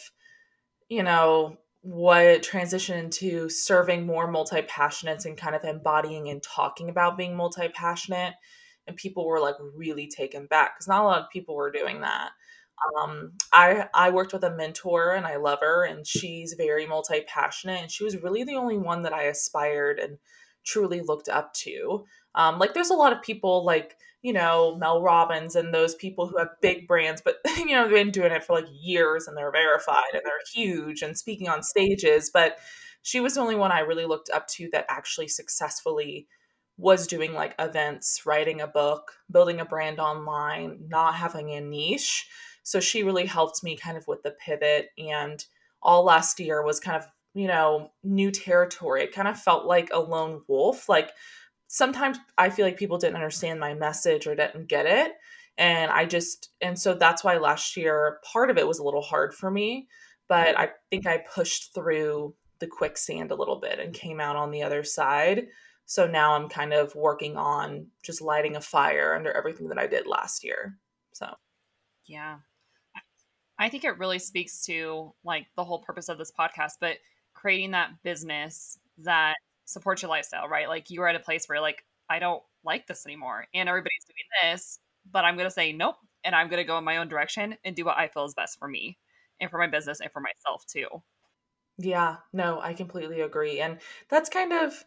you 0.89 1.03
know, 1.03 1.57
what 1.81 2.43
transitioned 2.43 2.97
into 2.99 3.49
serving 3.49 4.05
more 4.05 4.29
multi 4.29 4.61
passionates 4.61 5.25
and 5.25 5.37
kind 5.37 5.55
of 5.55 5.63
embodying 5.63 6.29
and 6.29 6.41
talking 6.41 6.89
about 6.89 7.17
being 7.17 7.35
multi 7.35 7.67
passionate. 7.69 8.33
And 8.87 8.95
people 8.95 9.27
were 9.27 9.39
like 9.39 9.55
really 9.75 10.07
taken 10.07 10.47
back 10.47 10.75
because 10.75 10.87
not 10.87 11.03
a 11.03 11.07
lot 11.07 11.21
of 11.21 11.29
people 11.29 11.55
were 11.55 11.71
doing 11.71 12.01
that. 12.01 12.31
Um, 12.97 13.33
I 13.53 13.87
I 13.93 14.09
worked 14.11 14.33
with 14.33 14.43
a 14.43 14.55
mentor 14.55 15.13
and 15.13 15.25
I 15.25 15.35
love 15.37 15.59
her 15.61 15.85
and 15.85 16.05
she's 16.05 16.53
very 16.57 16.85
multi 16.87 17.21
passionate 17.27 17.81
and 17.81 17.91
she 17.91 18.03
was 18.03 18.17
really 18.21 18.43
the 18.43 18.55
only 18.55 18.77
one 18.77 19.03
that 19.03 19.13
I 19.13 19.23
aspired 19.23 19.99
and 19.99 20.17
truly 20.65 21.01
looked 21.01 21.29
up 21.29 21.53
to. 21.53 22.05
Um, 22.35 22.59
like 22.59 22.73
there's 22.73 22.89
a 22.89 22.95
lot 22.95 23.13
of 23.13 23.21
people 23.21 23.63
like 23.65 23.97
you 24.23 24.33
know 24.33 24.75
Mel 24.79 25.01
Robbins 25.01 25.55
and 25.55 25.73
those 25.73 25.95
people 25.95 26.27
who 26.27 26.37
have 26.37 26.49
big 26.61 26.87
brands, 26.87 27.21
but 27.23 27.35
you 27.57 27.67
know 27.67 27.83
they've 27.83 27.93
been 27.93 28.11
doing 28.11 28.31
it 28.31 28.43
for 28.43 28.53
like 28.55 28.67
years 28.71 29.27
and 29.27 29.37
they're 29.37 29.51
verified 29.51 30.13
and 30.13 30.21
they're 30.25 30.33
huge 30.53 31.01
and 31.01 31.17
speaking 31.17 31.49
on 31.49 31.63
stages. 31.63 32.31
But 32.33 32.57
she 33.03 33.19
was 33.19 33.35
the 33.35 33.41
only 33.41 33.55
one 33.55 33.71
I 33.71 33.79
really 33.79 34.05
looked 34.05 34.29
up 34.31 34.47
to 34.49 34.69
that 34.71 34.85
actually 34.89 35.27
successfully 35.27 36.27
was 36.77 37.05
doing 37.07 37.33
like 37.33 37.53
events, 37.59 38.21
writing 38.25 38.61
a 38.61 38.67
book, 38.67 39.11
building 39.29 39.59
a 39.59 39.65
brand 39.65 39.99
online, 39.99 40.79
not 40.87 41.15
having 41.15 41.51
a 41.51 41.61
niche. 41.61 42.27
So 42.63 42.79
she 42.79 43.03
really 43.03 43.25
helped 43.25 43.63
me 43.63 43.75
kind 43.75 43.97
of 43.97 44.07
with 44.07 44.23
the 44.23 44.31
pivot. 44.31 44.89
And 44.97 45.43
all 45.81 46.03
last 46.03 46.39
year 46.39 46.63
was 46.63 46.79
kind 46.79 46.97
of, 46.97 47.07
you 47.33 47.47
know, 47.47 47.91
new 48.03 48.31
territory. 48.31 49.03
It 49.03 49.13
kind 49.13 49.27
of 49.27 49.39
felt 49.39 49.65
like 49.65 49.89
a 49.91 49.99
lone 49.99 50.41
wolf. 50.47 50.87
Like 50.89 51.11
sometimes 51.67 52.17
I 52.37 52.49
feel 52.49 52.65
like 52.65 52.77
people 52.77 52.97
didn't 52.97 53.15
understand 53.15 53.59
my 53.59 53.73
message 53.73 54.27
or 54.27 54.35
didn't 54.35 54.67
get 54.67 54.85
it. 54.85 55.13
And 55.57 55.91
I 55.91 56.05
just, 56.05 56.49
and 56.61 56.77
so 56.79 56.93
that's 56.93 57.23
why 57.23 57.37
last 57.37 57.75
year, 57.77 58.19
part 58.31 58.49
of 58.49 58.57
it 58.57 58.67
was 58.67 58.79
a 58.79 58.83
little 58.83 59.01
hard 59.01 59.33
for 59.33 59.51
me. 59.51 59.87
But 60.27 60.57
I 60.57 60.69
think 60.89 61.05
I 61.05 61.17
pushed 61.17 61.73
through 61.73 62.35
the 62.59 62.67
quicksand 62.67 63.31
a 63.31 63.35
little 63.35 63.59
bit 63.59 63.79
and 63.79 63.93
came 63.93 64.21
out 64.21 64.37
on 64.37 64.51
the 64.51 64.63
other 64.63 64.83
side. 64.83 65.47
So 65.85 66.07
now 66.07 66.35
I'm 66.35 66.47
kind 66.47 66.73
of 66.73 66.95
working 66.95 67.35
on 67.35 67.87
just 68.01 68.21
lighting 68.21 68.55
a 68.55 68.61
fire 68.61 69.13
under 69.13 69.31
everything 69.31 69.67
that 69.69 69.77
I 69.77 69.87
did 69.87 70.07
last 70.07 70.43
year. 70.43 70.77
So, 71.13 71.33
yeah. 72.05 72.37
I 73.61 73.69
think 73.69 73.83
it 73.83 73.99
really 73.99 74.19
speaks 74.19 74.65
to 74.65 75.13
like 75.23 75.45
the 75.55 75.63
whole 75.63 75.79
purpose 75.79 76.09
of 76.09 76.17
this 76.17 76.31
podcast, 76.37 76.73
but 76.79 76.97
creating 77.33 77.71
that 77.71 77.91
business 78.03 78.79
that 78.99 79.35
supports 79.65 80.01
your 80.01 80.09
lifestyle, 80.09 80.47
right? 80.47 80.67
Like 80.67 80.89
you 80.89 81.01
are 81.03 81.07
at 81.07 81.15
a 81.15 81.19
place 81.19 81.45
where 81.45 81.61
like 81.61 81.85
I 82.09 82.19
don't 82.19 82.41
like 82.65 82.87
this 82.87 83.05
anymore 83.05 83.45
and 83.53 83.69
everybody's 83.69 84.05
doing 84.07 84.53
this, 84.53 84.79
but 85.09 85.25
I'm 85.25 85.35
going 85.35 85.47
to 85.47 85.53
say 85.53 85.73
nope 85.73 85.95
and 86.23 86.35
I'm 86.35 86.49
going 86.49 86.61
to 86.61 86.67
go 86.67 86.77
in 86.77 86.83
my 86.83 86.97
own 86.97 87.07
direction 87.07 87.55
and 87.63 87.75
do 87.75 87.85
what 87.85 87.97
I 87.97 88.07
feel 88.07 88.25
is 88.25 88.33
best 88.33 88.57
for 88.57 88.67
me 88.67 88.97
and 89.39 89.49
for 89.49 89.59
my 89.59 89.67
business 89.67 90.01
and 90.01 90.11
for 90.11 90.21
myself 90.21 90.65
too. 90.65 90.87
Yeah, 91.77 92.17
no, 92.33 92.59
I 92.61 92.73
completely 92.73 93.21
agree. 93.21 93.59
And 93.59 93.77
that's 94.09 94.29
kind 94.29 94.53
of 94.53 94.83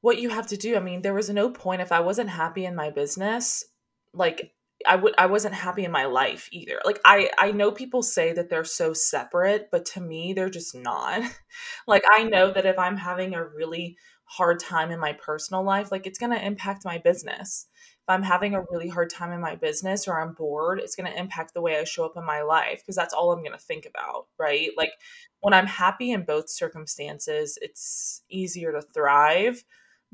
what 0.00 0.18
you 0.18 0.30
have 0.30 0.46
to 0.48 0.56
do. 0.56 0.76
I 0.76 0.80
mean, 0.80 1.02
there 1.02 1.14
was 1.14 1.30
no 1.30 1.50
point 1.50 1.82
if 1.82 1.92
I 1.92 2.00
wasn't 2.00 2.30
happy 2.30 2.64
in 2.64 2.74
my 2.74 2.90
business, 2.90 3.64
like 4.12 4.52
I 4.86 4.96
would 4.96 5.14
I 5.18 5.26
wasn't 5.26 5.54
happy 5.54 5.84
in 5.84 5.90
my 5.90 6.04
life 6.06 6.48
either. 6.52 6.80
Like 6.84 7.00
I 7.04 7.30
I 7.38 7.52
know 7.52 7.70
people 7.70 8.02
say 8.02 8.32
that 8.32 8.50
they're 8.50 8.64
so 8.64 8.92
separate, 8.92 9.70
but 9.70 9.84
to 9.86 10.00
me 10.00 10.32
they're 10.32 10.50
just 10.50 10.74
not. 10.74 11.22
like 11.86 12.04
I 12.10 12.24
know 12.24 12.52
that 12.52 12.66
if 12.66 12.78
I'm 12.78 12.96
having 12.96 13.34
a 13.34 13.44
really 13.44 13.96
hard 14.26 14.58
time 14.60 14.90
in 14.90 15.00
my 15.00 15.12
personal 15.12 15.62
life, 15.62 15.90
like 15.90 16.06
it's 16.06 16.18
going 16.18 16.32
to 16.32 16.44
impact 16.44 16.84
my 16.84 16.98
business. 16.98 17.68
If 17.74 18.08
I'm 18.08 18.22
having 18.22 18.54
a 18.54 18.64
really 18.70 18.88
hard 18.88 19.10
time 19.10 19.32
in 19.32 19.40
my 19.40 19.54
business 19.54 20.06
or 20.06 20.20
I'm 20.20 20.34
bored, 20.34 20.80
it's 20.80 20.96
going 20.96 21.10
to 21.10 21.18
impact 21.18 21.54
the 21.54 21.60
way 21.60 21.78
I 21.78 21.84
show 21.84 22.04
up 22.04 22.16
in 22.16 22.24
my 22.24 22.42
life 22.42 22.80
because 22.80 22.96
that's 22.96 23.14
all 23.14 23.32
I'm 23.32 23.40
going 23.40 23.52
to 23.52 23.58
think 23.58 23.86
about, 23.86 24.26
right? 24.38 24.70
Like 24.76 24.92
when 25.40 25.54
I'm 25.54 25.66
happy 25.66 26.10
in 26.10 26.24
both 26.24 26.50
circumstances, 26.50 27.58
it's 27.62 28.22
easier 28.28 28.72
to 28.72 28.82
thrive 28.82 29.64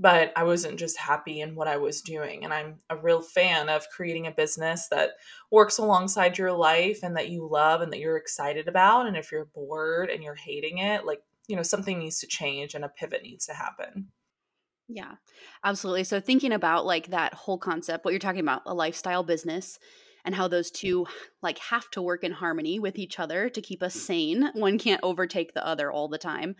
but 0.03 0.33
I 0.35 0.43
wasn't 0.43 0.81
just 0.81 0.99
happy 0.99 1.41
in 1.41 1.55
what 1.55 1.69
I 1.69 1.77
was 1.77 2.03
doing. 2.03 2.43
And 2.43 2.53
I'm 2.53 2.81
a 2.91 2.97
real 2.97 3.23
fan 3.23 3.69
of 3.69 3.89
creating 3.89 4.27
a 4.27 4.33
business 4.33 4.89
that 4.89 5.11
works 5.53 5.79
alongside 5.79 6.37
your 6.37 6.51
life 6.51 7.05
and 7.05 7.17
that 7.17 7.29
you 7.29 7.49
love 7.49 7.83
and 7.83 7.93
that 7.93 8.01
you're 8.01 8.17
excited 8.17 8.67
about. 8.67 9.07
And 9.07 9.17
if 9.17 9.31
you're 9.31 9.49
bored 9.55 10.11
and 10.11 10.21
you're 10.21 10.35
hating 10.35 10.79
it, 10.79 11.07
like, 11.07 11.23
you 11.47 11.55
know, 11.55 11.63
something 11.63 12.01
needs 12.01 12.19
to 12.19 12.27
change 12.27 12.75
and 12.75 12.85
a 12.85 12.89
pivot 12.89 13.23
needs 13.23 13.47
to 13.47 13.55
happen. 13.55 14.09
Yeah, 14.89 15.13
absolutely. 15.63 16.03
So, 16.03 16.19
thinking 16.19 16.53
about 16.53 16.85
like 16.85 17.11
that 17.11 17.33
whole 17.33 17.57
concept, 17.57 18.05
what 18.05 18.11
you're 18.11 18.19
talking 18.19 18.41
about, 18.41 18.63
a 18.67 18.75
lifestyle 18.75 19.23
business, 19.23 19.79
and 20.25 20.35
how 20.35 20.49
those 20.49 20.73
two 20.73 21.07
like 21.43 21.59
have 21.59 21.89
to 21.93 22.03
work 22.03 22.25
in 22.25 22.33
harmony 22.33 22.81
with 22.81 22.99
each 22.99 23.21
other 23.21 23.49
to 23.49 23.63
keep 23.63 23.85
us 23.85 23.97
mm. 23.97 24.01
sane. 24.01 24.51
One 24.55 24.79
can't 24.79 25.01
overtake 25.05 25.55
the 25.55 25.67
other 25.67 25.91
all 25.91 26.09
the 26.09 26.19
time 26.19 26.57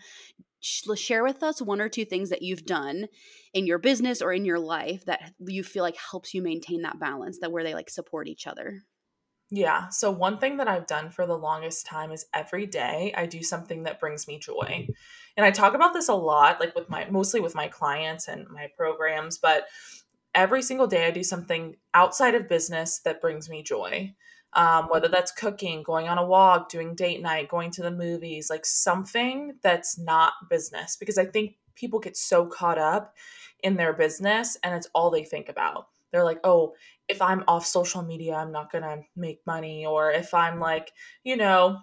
share 0.63 1.23
with 1.23 1.43
us 1.43 1.61
one 1.61 1.81
or 1.81 1.89
two 1.89 2.05
things 2.05 2.29
that 2.29 2.41
you've 2.41 2.65
done 2.65 3.07
in 3.53 3.65
your 3.65 3.77
business 3.77 4.21
or 4.21 4.31
in 4.31 4.45
your 4.45 4.59
life 4.59 5.05
that 5.05 5.33
you 5.39 5.63
feel 5.63 5.83
like 5.83 5.97
helps 5.97 6.33
you 6.33 6.41
maintain 6.41 6.81
that 6.81 6.99
balance 6.99 7.39
that 7.39 7.51
where 7.51 7.63
they 7.63 7.73
like 7.73 7.89
support 7.89 8.27
each 8.27 8.47
other 8.47 8.81
yeah 9.51 9.89
so 9.89 10.09
one 10.09 10.37
thing 10.37 10.57
that 10.57 10.67
i've 10.67 10.87
done 10.87 11.09
for 11.09 11.25
the 11.25 11.37
longest 11.37 11.85
time 11.85 12.11
is 12.11 12.25
every 12.33 12.65
day 12.65 13.13
i 13.17 13.25
do 13.25 13.43
something 13.43 13.83
that 13.83 13.99
brings 13.99 14.27
me 14.27 14.39
joy 14.39 14.87
and 15.35 15.45
i 15.45 15.51
talk 15.51 15.73
about 15.73 15.93
this 15.93 16.07
a 16.09 16.13
lot 16.13 16.59
like 16.59 16.73
with 16.75 16.89
my 16.89 17.07
mostly 17.09 17.39
with 17.39 17.55
my 17.55 17.67
clients 17.67 18.27
and 18.27 18.47
my 18.49 18.67
programs 18.77 19.37
but 19.37 19.67
every 20.35 20.61
single 20.61 20.87
day 20.87 21.05
I 21.05 21.11
do 21.11 21.23
something 21.23 21.75
outside 21.93 22.35
of 22.35 22.49
business 22.49 22.99
that 22.99 23.21
brings 23.21 23.49
me 23.49 23.63
joy. 23.63 24.13
Um, 24.55 24.85
whether 24.89 25.07
that's 25.07 25.31
cooking, 25.31 25.83
going 25.83 26.07
on 26.07 26.17
a 26.17 26.25
walk, 26.25 26.69
doing 26.69 26.95
date 26.95 27.21
night, 27.21 27.49
going 27.49 27.71
to 27.71 27.81
the 27.81 27.91
movies, 27.91 28.49
like 28.49 28.65
something 28.65 29.55
that's 29.63 29.97
not 29.97 30.33
business. 30.49 30.95
Because 30.95 31.17
I 31.17 31.25
think 31.25 31.55
people 31.75 31.99
get 31.99 32.15
so 32.15 32.45
caught 32.45 32.77
up 32.77 33.15
in 33.63 33.75
their 33.75 33.93
business 33.93 34.57
and 34.63 34.75
it's 34.75 34.89
all 34.93 35.09
they 35.09 35.23
think 35.23 35.49
about. 35.49 35.87
They're 36.11 36.23
like, 36.23 36.39
oh, 36.43 36.75
if 37.07 37.21
I'm 37.21 37.43
off 37.47 37.65
social 37.65 38.03
media, 38.03 38.35
I'm 38.35 38.51
not 38.51 38.71
going 38.71 38.83
to 38.83 39.01
make 39.15 39.41
money. 39.47 39.85
Or 39.85 40.11
if 40.11 40.33
I'm 40.33 40.59
like, 40.59 40.91
you 41.23 41.35
know, 41.35 41.79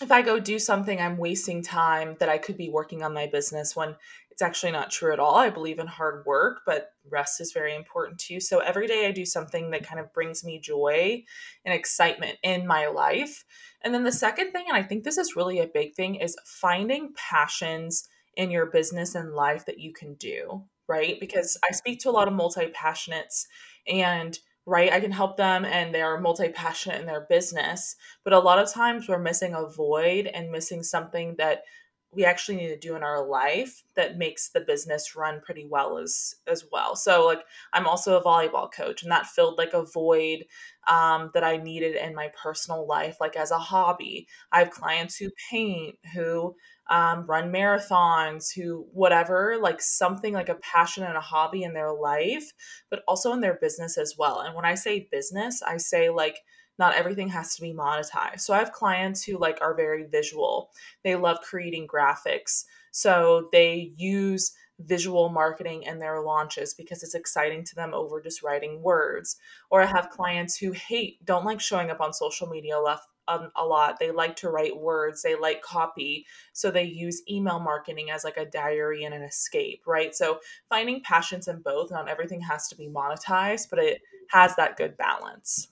if 0.00 0.10
I 0.10 0.22
go 0.22 0.38
do 0.38 0.58
something, 0.58 1.00
I'm 1.00 1.18
wasting 1.18 1.62
time 1.62 2.16
that 2.20 2.28
I 2.28 2.38
could 2.38 2.56
be 2.56 2.70
working 2.70 3.02
on 3.02 3.12
my 3.12 3.26
business 3.26 3.74
when 3.74 3.96
it's 4.38 4.42
actually 4.44 4.70
not 4.70 4.92
true 4.92 5.12
at 5.12 5.18
all. 5.18 5.34
I 5.34 5.50
believe 5.50 5.80
in 5.80 5.88
hard 5.88 6.24
work, 6.24 6.60
but 6.64 6.92
rest 7.10 7.40
is 7.40 7.50
very 7.50 7.74
important 7.74 8.20
too. 8.20 8.38
So 8.38 8.60
every 8.60 8.86
day 8.86 9.08
I 9.08 9.10
do 9.10 9.24
something 9.24 9.72
that 9.72 9.84
kind 9.84 9.98
of 9.98 10.12
brings 10.12 10.44
me 10.44 10.60
joy 10.60 11.24
and 11.64 11.74
excitement 11.74 12.38
in 12.44 12.64
my 12.64 12.86
life. 12.86 13.44
And 13.82 13.92
then 13.92 14.04
the 14.04 14.12
second 14.12 14.52
thing, 14.52 14.66
and 14.68 14.76
I 14.76 14.84
think 14.84 15.02
this 15.02 15.18
is 15.18 15.34
really 15.34 15.58
a 15.58 15.66
big 15.66 15.96
thing, 15.96 16.14
is 16.14 16.36
finding 16.44 17.14
passions 17.16 18.08
in 18.36 18.52
your 18.52 18.66
business 18.66 19.16
and 19.16 19.34
life 19.34 19.66
that 19.66 19.80
you 19.80 19.92
can 19.92 20.14
do, 20.14 20.62
right? 20.86 21.18
Because 21.18 21.58
I 21.68 21.72
speak 21.72 21.98
to 22.02 22.10
a 22.10 22.12
lot 22.12 22.28
of 22.28 22.34
multi 22.34 22.66
passionates 22.66 23.46
and 23.88 24.38
right? 24.66 24.92
I 24.92 25.00
can 25.00 25.10
help 25.10 25.36
them 25.36 25.64
and 25.64 25.92
they're 25.92 26.20
multi 26.20 26.50
passionate 26.50 27.00
in 27.00 27.06
their 27.06 27.26
business. 27.28 27.96
But 28.22 28.34
a 28.34 28.38
lot 28.38 28.60
of 28.60 28.70
times 28.70 29.08
we're 29.08 29.18
missing 29.18 29.54
a 29.54 29.66
void 29.66 30.26
and 30.26 30.52
missing 30.52 30.84
something 30.84 31.34
that 31.38 31.62
we 32.10 32.24
actually 32.24 32.56
need 32.56 32.68
to 32.68 32.78
do 32.78 32.96
in 32.96 33.02
our 33.02 33.26
life 33.26 33.82
that 33.94 34.16
makes 34.16 34.48
the 34.48 34.60
business 34.60 35.14
run 35.14 35.40
pretty 35.44 35.66
well 35.70 35.98
as 35.98 36.34
as 36.46 36.64
well. 36.72 36.96
So 36.96 37.26
like 37.26 37.44
i'm 37.72 37.86
also 37.86 38.18
a 38.18 38.24
volleyball 38.24 38.72
coach 38.72 39.02
and 39.02 39.12
that 39.12 39.26
filled 39.26 39.58
like 39.58 39.74
a 39.74 39.84
void 39.84 40.44
um, 40.88 41.30
that 41.34 41.44
i 41.44 41.56
needed 41.58 41.96
in 41.96 42.14
my 42.14 42.30
personal 42.42 42.86
life 42.86 43.16
like 43.20 43.36
as 43.36 43.50
a 43.50 43.58
hobby. 43.58 44.26
I 44.52 44.60
have 44.60 44.70
clients 44.70 45.16
who 45.16 45.30
paint 45.50 45.96
who 46.14 46.54
um, 46.90 47.26
run 47.26 47.52
marathons 47.52 48.46
who 48.54 48.86
whatever 48.92 49.58
like 49.60 49.82
something 49.82 50.32
like 50.32 50.48
a 50.48 50.54
passion 50.56 51.04
and 51.04 51.16
a 51.16 51.20
hobby 51.20 51.62
in 51.62 51.74
their 51.74 51.92
life 51.92 52.50
but 52.90 53.02
also 53.06 53.32
in 53.32 53.40
their 53.40 53.58
business 53.60 53.98
as 53.98 54.14
well. 54.18 54.40
And 54.40 54.54
when 54.54 54.64
i 54.64 54.74
say 54.74 55.08
business 55.12 55.62
i 55.62 55.76
say 55.76 56.08
like 56.08 56.38
not 56.78 56.94
everything 56.94 57.28
has 57.28 57.54
to 57.56 57.62
be 57.62 57.72
monetized. 57.72 58.40
So 58.40 58.54
I 58.54 58.58
have 58.58 58.72
clients 58.72 59.22
who 59.24 59.38
like 59.38 59.58
are 59.60 59.74
very 59.74 60.04
visual. 60.04 60.70
They 61.04 61.16
love 61.16 61.38
creating 61.40 61.88
graphics. 61.88 62.64
So 62.90 63.48
they 63.52 63.92
use 63.96 64.52
visual 64.80 65.28
marketing 65.28 65.82
in 65.82 65.98
their 65.98 66.20
launches 66.20 66.74
because 66.74 67.02
it's 67.02 67.14
exciting 67.14 67.64
to 67.64 67.74
them 67.74 67.92
over 67.94 68.20
just 68.20 68.42
writing 68.42 68.80
words. 68.80 69.36
Or 69.70 69.82
I 69.82 69.86
have 69.86 70.10
clients 70.10 70.56
who 70.56 70.72
hate, 70.72 71.24
don't 71.24 71.44
like 71.44 71.60
showing 71.60 71.90
up 71.90 72.00
on 72.00 72.12
social 72.12 72.46
media 72.46 72.78
left 72.78 73.06
um, 73.26 73.50
a 73.56 73.64
lot. 73.64 73.98
They 73.98 74.10
like 74.10 74.36
to 74.36 74.50
write 74.50 74.76
words, 74.76 75.22
they 75.22 75.34
like 75.34 75.62
copy. 75.62 76.26
So 76.52 76.70
they 76.70 76.84
use 76.84 77.22
email 77.28 77.58
marketing 77.60 78.10
as 78.10 78.24
like 78.24 78.36
a 78.36 78.46
diary 78.46 79.04
and 79.04 79.14
an 79.14 79.22
escape, 79.22 79.82
right? 79.86 80.14
So 80.14 80.38
finding 80.68 81.02
passions 81.02 81.48
in 81.48 81.60
both, 81.60 81.90
not 81.90 82.08
everything 82.08 82.40
has 82.42 82.68
to 82.68 82.76
be 82.76 82.88
monetized, 82.88 83.68
but 83.70 83.80
it 83.80 84.00
has 84.30 84.54
that 84.56 84.76
good 84.76 84.96
balance. 84.96 85.68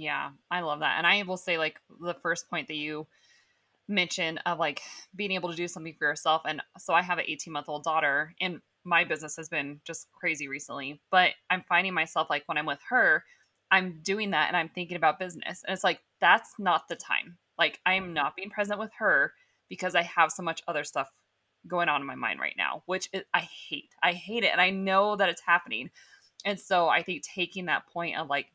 Yeah, 0.00 0.30
I 0.50 0.62
love 0.62 0.80
that. 0.80 0.96
And 0.96 1.06
I 1.06 1.22
will 1.24 1.36
say, 1.36 1.58
like, 1.58 1.78
the 2.00 2.14
first 2.14 2.48
point 2.48 2.68
that 2.68 2.76
you 2.76 3.06
mentioned 3.86 4.40
of 4.46 4.58
like 4.58 4.80
being 5.14 5.32
able 5.32 5.50
to 5.50 5.56
do 5.56 5.68
something 5.68 5.94
for 5.98 6.08
yourself. 6.08 6.40
And 6.46 6.62
so 6.78 6.94
I 6.94 7.02
have 7.02 7.18
an 7.18 7.26
18 7.28 7.52
month 7.52 7.68
old 7.68 7.84
daughter, 7.84 8.34
and 8.40 8.62
my 8.82 9.04
business 9.04 9.36
has 9.36 9.50
been 9.50 9.82
just 9.86 10.06
crazy 10.18 10.48
recently. 10.48 11.02
But 11.10 11.32
I'm 11.50 11.64
finding 11.68 11.92
myself 11.92 12.28
like 12.30 12.44
when 12.46 12.56
I'm 12.56 12.64
with 12.64 12.78
her, 12.88 13.24
I'm 13.70 14.00
doing 14.02 14.30
that 14.30 14.48
and 14.48 14.56
I'm 14.56 14.70
thinking 14.70 14.96
about 14.96 15.18
business. 15.18 15.62
And 15.66 15.74
it's 15.74 15.84
like, 15.84 16.00
that's 16.18 16.54
not 16.58 16.88
the 16.88 16.96
time. 16.96 17.36
Like, 17.58 17.78
I 17.84 17.92
am 17.94 18.04
mm-hmm. 18.04 18.14
not 18.14 18.36
being 18.36 18.48
present 18.48 18.80
with 18.80 18.92
her 19.00 19.34
because 19.68 19.94
I 19.94 20.02
have 20.02 20.32
so 20.32 20.42
much 20.42 20.62
other 20.66 20.82
stuff 20.82 21.10
going 21.68 21.90
on 21.90 22.00
in 22.00 22.06
my 22.06 22.14
mind 22.14 22.40
right 22.40 22.56
now, 22.56 22.84
which 22.86 23.10
is, 23.12 23.24
I 23.34 23.40
hate. 23.40 23.90
I 24.02 24.12
hate 24.12 24.44
it. 24.44 24.52
And 24.52 24.62
I 24.62 24.70
know 24.70 25.16
that 25.16 25.28
it's 25.28 25.42
happening. 25.42 25.90
And 26.46 26.58
so 26.58 26.88
I 26.88 27.02
think 27.02 27.22
taking 27.22 27.66
that 27.66 27.86
point 27.86 28.16
of 28.16 28.30
like, 28.30 28.46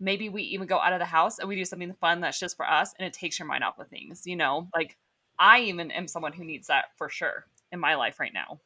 maybe 0.00 0.28
we 0.28 0.42
even 0.42 0.66
go 0.66 0.78
out 0.78 0.92
of 0.92 0.98
the 0.98 1.04
house 1.04 1.38
and 1.38 1.48
we 1.48 1.56
do 1.56 1.64
something 1.64 1.92
fun 2.00 2.20
that's 2.20 2.40
just 2.40 2.56
for 2.56 2.68
us 2.68 2.94
and 2.98 3.06
it 3.06 3.12
takes 3.12 3.38
your 3.38 3.46
mind 3.46 3.62
off 3.62 3.78
of 3.78 3.88
things 3.88 4.22
you 4.26 4.36
know? 4.36 4.68
Like 4.74 4.96
i 5.38 5.60
even 5.60 5.90
am 5.90 6.08
someone 6.08 6.32
who 6.32 6.44
needs 6.44 6.66
that 6.66 6.86
for 6.96 7.08
sure 7.08 7.46
in 7.72 7.78
my 7.80 7.94
life 7.94 8.18
right 8.18 8.32
now. 8.34 8.60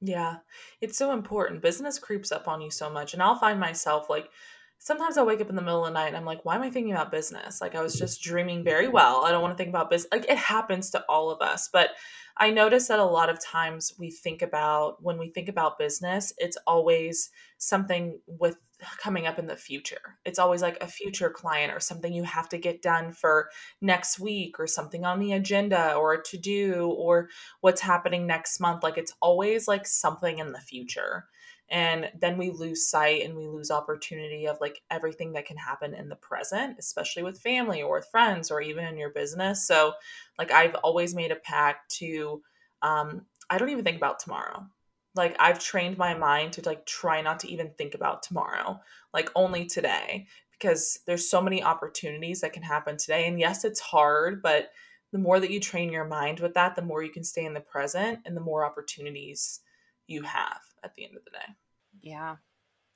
Yeah. 0.00 0.38
It's 0.80 0.98
so 0.98 1.12
important. 1.12 1.62
Business 1.62 1.98
creeps 1.98 2.30
up 2.30 2.48
on 2.48 2.60
you 2.60 2.70
so 2.70 2.90
much 2.90 3.14
and 3.14 3.22
i'll 3.22 3.38
find 3.38 3.58
myself 3.58 4.10
like 4.10 4.30
sometimes 4.78 5.16
I'll 5.16 5.26
wake 5.26 5.40
up 5.40 5.50
in 5.50 5.56
the 5.56 5.62
middle 5.62 5.84
of 5.84 5.92
the 5.92 5.98
night 5.98 6.08
and 6.08 6.16
I'm 6.16 6.24
like, 6.24 6.44
why 6.44 6.54
am 6.54 6.62
I 6.62 6.70
thinking 6.70 6.92
about 6.92 7.10
business? 7.10 7.60
Like 7.60 7.74
I 7.74 7.82
was 7.82 7.98
just 7.98 8.22
dreaming 8.22 8.62
very 8.64 8.88
well. 8.88 9.24
I 9.24 9.30
don't 9.30 9.42
want 9.42 9.52
to 9.52 9.56
think 9.56 9.70
about 9.70 9.90
business. 9.90 10.12
Like 10.12 10.28
it 10.28 10.38
happens 10.38 10.90
to 10.90 11.04
all 11.08 11.30
of 11.30 11.40
us. 11.40 11.68
But 11.72 11.90
I 12.36 12.50
notice 12.50 12.88
that 12.88 12.98
a 12.98 13.04
lot 13.04 13.30
of 13.30 13.42
times 13.42 13.94
we 13.98 14.10
think 14.10 14.42
about 14.42 15.02
when 15.02 15.18
we 15.18 15.30
think 15.30 15.48
about 15.48 15.78
business, 15.78 16.32
it's 16.38 16.58
always 16.66 17.30
something 17.58 18.20
with 18.26 18.58
coming 18.98 19.26
up 19.26 19.38
in 19.38 19.46
the 19.46 19.56
future. 19.56 20.18
It's 20.26 20.38
always 20.38 20.60
like 20.60 20.76
a 20.82 20.86
future 20.86 21.30
client 21.30 21.72
or 21.72 21.80
something 21.80 22.12
you 22.12 22.24
have 22.24 22.48
to 22.50 22.58
get 22.58 22.82
done 22.82 23.12
for 23.12 23.48
next 23.80 24.20
week 24.20 24.60
or 24.60 24.66
something 24.66 25.04
on 25.04 25.18
the 25.18 25.32
agenda 25.32 25.94
or 25.94 26.20
to 26.20 26.36
do 26.36 26.94
or 26.98 27.30
what's 27.62 27.80
happening 27.80 28.26
next 28.26 28.60
month. 28.60 28.82
Like 28.82 28.98
it's 28.98 29.14
always 29.22 29.66
like 29.66 29.86
something 29.86 30.38
in 30.38 30.52
the 30.52 30.60
future 30.60 31.24
and 31.68 32.10
then 32.20 32.38
we 32.38 32.50
lose 32.50 32.88
sight 32.88 33.24
and 33.24 33.36
we 33.36 33.48
lose 33.48 33.70
opportunity 33.70 34.46
of 34.46 34.58
like 34.60 34.82
everything 34.90 35.32
that 35.32 35.46
can 35.46 35.56
happen 35.56 35.94
in 35.94 36.08
the 36.08 36.16
present 36.16 36.76
especially 36.78 37.22
with 37.22 37.40
family 37.40 37.82
or 37.82 37.96
with 37.96 38.08
friends 38.10 38.50
or 38.50 38.60
even 38.60 38.84
in 38.84 38.96
your 38.96 39.10
business. 39.10 39.66
So 39.66 39.94
like 40.38 40.50
i've 40.50 40.74
always 40.76 41.14
made 41.14 41.32
a 41.32 41.36
pact 41.36 41.90
to 41.96 42.42
um 42.82 43.22
i 43.50 43.58
don't 43.58 43.70
even 43.70 43.84
think 43.84 43.96
about 43.96 44.20
tomorrow. 44.20 44.66
Like 45.14 45.36
i've 45.40 45.58
trained 45.58 45.98
my 45.98 46.14
mind 46.14 46.52
to 46.54 46.62
like 46.62 46.86
try 46.86 47.20
not 47.22 47.40
to 47.40 47.50
even 47.50 47.70
think 47.76 47.94
about 47.94 48.22
tomorrow 48.22 48.80
like 49.12 49.30
only 49.34 49.66
today 49.66 50.26
because 50.52 51.00
there's 51.06 51.28
so 51.28 51.42
many 51.42 51.62
opportunities 51.62 52.40
that 52.40 52.54
can 52.54 52.62
happen 52.62 52.96
today. 52.96 53.26
And 53.26 53.40
yes 53.40 53.64
it's 53.64 53.80
hard 53.80 54.42
but 54.42 54.70
the 55.12 55.18
more 55.18 55.40
that 55.40 55.50
you 55.50 55.60
train 55.60 55.90
your 55.90 56.04
mind 56.04 56.40
with 56.40 56.54
that 56.54 56.76
the 56.76 56.82
more 56.82 57.02
you 57.02 57.10
can 57.10 57.24
stay 57.24 57.44
in 57.44 57.54
the 57.54 57.60
present 57.60 58.20
and 58.24 58.36
the 58.36 58.40
more 58.40 58.64
opportunities 58.64 59.60
you 60.06 60.22
have 60.22 60.60
at 60.86 60.94
the 60.94 61.04
end 61.04 61.16
of 61.16 61.24
the 61.24 61.30
day. 61.30 61.54
Yeah. 62.02 62.36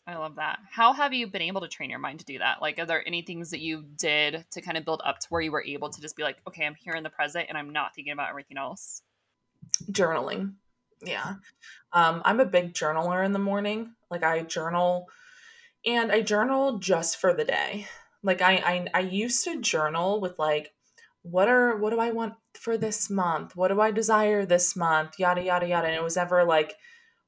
I 0.06 0.16
love 0.16 0.37
that. 0.37 0.59
How 0.70 0.92
have 0.92 1.12
you 1.12 1.26
been 1.26 1.42
able 1.42 1.61
to 1.61 1.68
train 1.68 1.90
your 1.90 1.99
mind 1.99 2.20
to 2.20 2.25
do 2.25 2.38
that? 2.38 2.62
Like, 2.62 2.78
are 2.78 2.87
there 2.87 3.06
any 3.06 3.23
things 3.23 3.50
that 3.50 3.61
you 3.61 3.85
did 3.97 4.44
to 4.52 4.62
kind 4.62 4.76
of 4.76 4.85
build 4.85 5.02
up 5.04 5.20
to 5.20 5.26
where 5.28 5.42
you 5.42 5.52
were 5.52 5.62
able 5.62 5.90
to 5.90 6.00
just 6.00 6.16
be 6.16 6.23
like, 6.23 6.38
okay, 6.49 6.64
I'm 6.64 6.75
here 6.75 6.94
in 6.94 7.02
the 7.02 7.11
present 7.11 7.47
and 7.49 7.56
I'm 7.56 7.70
not 7.70 7.94
thinking 7.94 8.12
about 8.12 8.30
everything 8.30 8.56
else? 8.56 9.02
Journaling. 9.92 10.54
Yeah. 11.04 11.35
Um, 11.92 12.23
I'm 12.25 12.40
a 12.40 12.47
big 12.47 12.73
journaler 12.73 13.25
in 13.25 13.32
the 13.32 13.38
morning. 13.38 13.92
Like, 14.11 14.25
I 14.25 14.42
journal 14.42 15.06
and 15.87 16.11
I 16.11 16.23
journal 16.23 16.78
just 16.78 17.18
for 17.18 17.32
the 17.32 17.44
day. 17.44 17.87
Like, 18.23 18.42
I, 18.42 18.54
I, 18.54 18.87
I 18.94 19.00
used 19.00 19.44
to 19.44 19.61
journal 19.61 20.20
with 20.20 20.38
like, 20.38 20.73
what 21.23 21.49
are 21.49 21.76
what 21.76 21.90
do 21.90 22.00
I 22.00 22.11
want 22.11 22.35
for 22.54 22.78
this 22.78 23.11
month? 23.11 23.54
What 23.54 23.68
do 23.68 23.80
I 23.80 23.90
desire 23.90 24.47
this 24.47 24.75
month? 24.75 25.18
Yada 25.18 25.42
yada 25.42 25.68
yada. 25.68 25.87
And 25.87 25.97
it 25.97 26.02
was 26.02 26.16
ever 26.16 26.44
like 26.44 26.75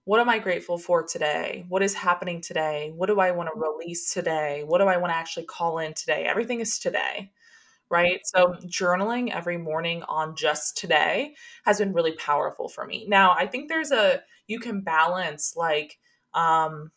what 0.05 0.21
am 0.21 0.29
I 0.29 0.39
grateful 0.39 0.79
for 0.79 1.05
today? 1.05 1.65
What 1.69 1.83
is 1.83 1.95
happening 1.95 2.41
today? 2.41 2.93
What 2.95 3.07
do 3.07 3.21
I 3.21 3.31
want 3.31 3.49
to 3.49 3.53
mm-hmm. 3.53 3.79
release 3.81 4.13
today? 4.13 4.65
What 4.67 4.79
do 4.79 4.87
I 4.87 4.97
want 4.97 5.13
to 5.13 5.17
actually 5.17 5.47
call 5.47 5.79
in 5.79 5.95
today? 5.95 6.25
Everything 6.25 6.61
is 6.61 6.79
today, 6.79 7.31
right? 7.89 8.21
So, 8.25 8.55
journaling 8.67 9.33
every 9.33 9.59
morning 9.59 10.03
on 10.05 10.35
just 10.35 10.77
today 10.77 11.35
has 11.65 11.79
been 11.79 11.93
really 11.93 12.13
powerful 12.17 12.69
for 12.69 12.85
me. 12.85 13.07
Now, 13.09 13.33
I 13.33 13.47
think 13.47 13.69
there's 13.69 13.93
a, 13.93 14.23
you 14.49 14.59
can 14.59 14.81
balance 14.81 15.55
like, 15.57 15.99
um, 16.35 16.91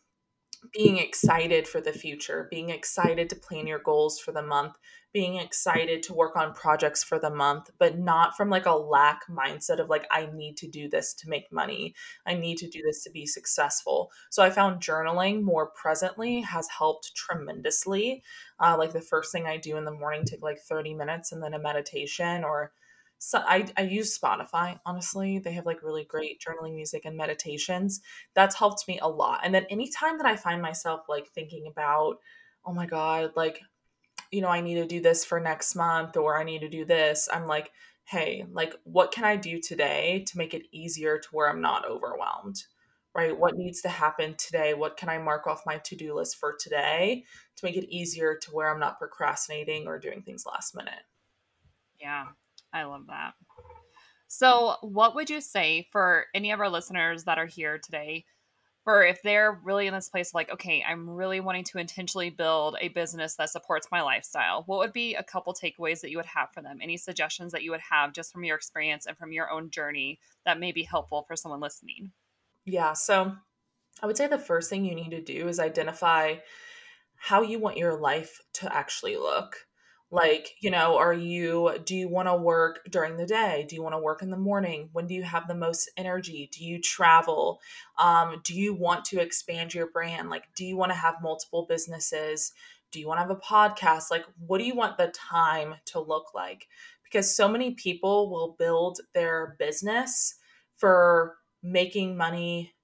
being 0.72 0.98
excited 0.98 1.66
for 1.66 1.80
the 1.80 1.92
future, 1.92 2.48
being 2.50 2.70
excited 2.70 3.30
to 3.30 3.36
plan 3.36 3.66
your 3.66 3.78
goals 3.78 4.18
for 4.18 4.32
the 4.32 4.42
month, 4.42 4.76
being 5.12 5.36
excited 5.36 6.02
to 6.02 6.14
work 6.14 6.36
on 6.36 6.52
projects 6.52 7.02
for 7.02 7.18
the 7.18 7.30
month, 7.30 7.70
but 7.78 7.98
not 7.98 8.36
from 8.36 8.50
like 8.50 8.66
a 8.66 8.76
lack 8.76 9.26
mindset 9.28 9.80
of 9.80 9.88
like, 9.88 10.06
I 10.10 10.28
need 10.34 10.56
to 10.58 10.68
do 10.68 10.88
this 10.88 11.14
to 11.14 11.28
make 11.28 11.50
money. 11.50 11.94
I 12.26 12.34
need 12.34 12.58
to 12.58 12.68
do 12.68 12.82
this 12.84 13.02
to 13.04 13.10
be 13.10 13.26
successful. 13.26 14.10
So 14.30 14.42
I 14.42 14.50
found 14.50 14.82
journaling 14.82 15.42
more 15.42 15.70
presently 15.70 16.40
has 16.42 16.68
helped 16.68 17.14
tremendously. 17.14 18.22
Uh, 18.60 18.76
like 18.78 18.92
the 18.92 19.00
first 19.00 19.32
thing 19.32 19.46
I 19.46 19.56
do 19.56 19.76
in 19.76 19.84
the 19.84 19.90
morning, 19.90 20.24
take 20.24 20.42
like 20.42 20.58
30 20.58 20.94
minutes 20.94 21.32
and 21.32 21.42
then 21.42 21.54
a 21.54 21.58
meditation 21.58 22.44
or 22.44 22.72
so 23.18 23.38
I, 23.46 23.66
I 23.76 23.82
use 23.82 24.18
Spotify, 24.18 24.78
honestly. 24.84 25.38
They 25.38 25.52
have 25.52 25.66
like 25.66 25.82
really 25.82 26.04
great 26.04 26.40
journaling 26.40 26.74
music 26.74 27.04
and 27.04 27.16
meditations. 27.16 28.00
That's 28.34 28.56
helped 28.56 28.86
me 28.86 28.98
a 29.00 29.08
lot. 29.08 29.40
And 29.42 29.54
then 29.54 29.66
anytime 29.70 30.18
that 30.18 30.26
I 30.26 30.36
find 30.36 30.60
myself 30.60 31.02
like 31.08 31.28
thinking 31.28 31.66
about, 31.66 32.18
oh 32.64 32.72
my 32.72 32.86
God, 32.86 33.32
like 33.36 33.60
you 34.30 34.40
know, 34.40 34.48
I 34.48 34.60
need 34.60 34.74
to 34.74 34.86
do 34.86 35.00
this 35.00 35.24
for 35.24 35.38
next 35.38 35.76
month 35.76 36.16
or 36.16 36.38
I 36.38 36.44
need 36.44 36.60
to 36.60 36.68
do 36.68 36.84
this, 36.84 37.28
I'm 37.32 37.46
like, 37.46 37.70
hey, 38.04 38.44
like, 38.50 38.74
what 38.84 39.12
can 39.12 39.24
I 39.24 39.36
do 39.36 39.60
today 39.60 40.24
to 40.26 40.38
make 40.38 40.52
it 40.52 40.66
easier 40.72 41.18
to 41.18 41.28
where 41.30 41.48
I'm 41.48 41.60
not 41.60 41.88
overwhelmed? 41.88 42.64
right? 43.16 43.36
What 43.36 43.56
needs 43.56 43.80
to 43.80 43.88
happen 43.88 44.34
today? 44.36 44.74
What 44.74 44.98
can 44.98 45.08
I 45.08 45.16
mark 45.16 45.46
off 45.46 45.64
my 45.64 45.78
to 45.78 45.96
do 45.96 46.14
list 46.14 46.36
for 46.36 46.54
today 46.54 47.24
to 47.56 47.64
make 47.64 47.76
it 47.76 47.88
easier 47.88 48.36
to 48.36 48.50
where 48.50 48.70
I'm 48.70 48.78
not 48.78 48.98
procrastinating 48.98 49.86
or 49.86 49.98
doing 49.98 50.20
things 50.20 50.44
last 50.44 50.76
minute? 50.76 51.02
Yeah, 51.98 52.26
I 52.76 52.84
love 52.84 53.06
that. 53.06 53.32
So, 54.28 54.76
what 54.82 55.14
would 55.14 55.30
you 55.30 55.40
say 55.40 55.88
for 55.92 56.26
any 56.34 56.50
of 56.50 56.60
our 56.60 56.68
listeners 56.68 57.24
that 57.24 57.38
are 57.38 57.46
here 57.46 57.78
today 57.78 58.26
for 58.84 59.02
if 59.02 59.22
they're 59.22 59.58
really 59.64 59.86
in 59.86 59.94
this 59.94 60.08
place 60.08 60.34
like, 60.34 60.52
okay, 60.52 60.84
I'm 60.86 61.08
really 61.08 61.40
wanting 61.40 61.64
to 61.64 61.78
intentionally 61.78 62.30
build 62.30 62.76
a 62.80 62.88
business 62.88 63.36
that 63.36 63.50
supports 63.50 63.88
my 63.90 64.02
lifestyle? 64.02 64.64
What 64.66 64.78
would 64.80 64.92
be 64.92 65.14
a 65.14 65.22
couple 65.22 65.54
takeaways 65.54 66.00
that 66.00 66.10
you 66.10 66.18
would 66.18 66.26
have 66.26 66.50
for 66.52 66.60
them? 66.60 66.78
Any 66.82 66.96
suggestions 66.96 67.52
that 67.52 67.62
you 67.62 67.70
would 67.70 67.80
have 67.90 68.12
just 68.12 68.32
from 68.32 68.44
your 68.44 68.56
experience 68.56 69.06
and 69.06 69.16
from 69.16 69.32
your 69.32 69.50
own 69.50 69.70
journey 69.70 70.18
that 70.44 70.60
may 70.60 70.70
be 70.70 70.82
helpful 70.82 71.24
for 71.26 71.34
someone 71.34 71.60
listening? 71.60 72.12
Yeah. 72.64 72.92
So 72.92 73.32
I 74.02 74.06
would 74.06 74.16
say 74.16 74.26
the 74.26 74.38
first 74.38 74.68
thing 74.68 74.84
you 74.84 74.94
need 74.94 75.12
to 75.12 75.22
do 75.22 75.48
is 75.48 75.58
identify 75.58 76.36
how 77.16 77.42
you 77.42 77.58
want 77.58 77.78
your 77.78 77.98
life 77.98 78.40
to 78.54 78.72
actually 78.74 79.16
look. 79.16 79.65
Like, 80.10 80.54
you 80.60 80.70
know, 80.70 80.96
are 80.98 81.12
you, 81.12 81.76
do 81.84 81.96
you 81.96 82.08
want 82.08 82.28
to 82.28 82.36
work 82.36 82.80
during 82.90 83.16
the 83.16 83.26
day? 83.26 83.66
Do 83.68 83.74
you 83.74 83.82
want 83.82 83.94
to 83.94 84.00
work 84.00 84.22
in 84.22 84.30
the 84.30 84.36
morning? 84.36 84.88
When 84.92 85.08
do 85.08 85.14
you 85.14 85.24
have 85.24 85.48
the 85.48 85.54
most 85.54 85.90
energy? 85.96 86.48
Do 86.52 86.64
you 86.64 86.80
travel? 86.80 87.60
Um, 87.98 88.40
do 88.44 88.54
you 88.54 88.72
want 88.72 89.04
to 89.06 89.20
expand 89.20 89.74
your 89.74 89.90
brand? 89.90 90.30
Like, 90.30 90.44
do 90.54 90.64
you 90.64 90.76
want 90.76 90.92
to 90.92 90.98
have 90.98 91.16
multiple 91.20 91.66
businesses? 91.68 92.52
Do 92.92 93.00
you 93.00 93.08
want 93.08 93.18
to 93.18 93.22
have 93.22 93.30
a 93.30 93.36
podcast? 93.36 94.04
Like, 94.12 94.24
what 94.38 94.58
do 94.58 94.64
you 94.64 94.76
want 94.76 94.96
the 94.96 95.08
time 95.08 95.74
to 95.86 96.00
look 96.00 96.26
like? 96.34 96.68
Because 97.02 97.34
so 97.34 97.48
many 97.48 97.72
people 97.72 98.30
will 98.30 98.54
build 98.58 99.00
their 99.12 99.56
business 99.58 100.36
for 100.76 101.34
making 101.64 102.16
money 102.16 102.74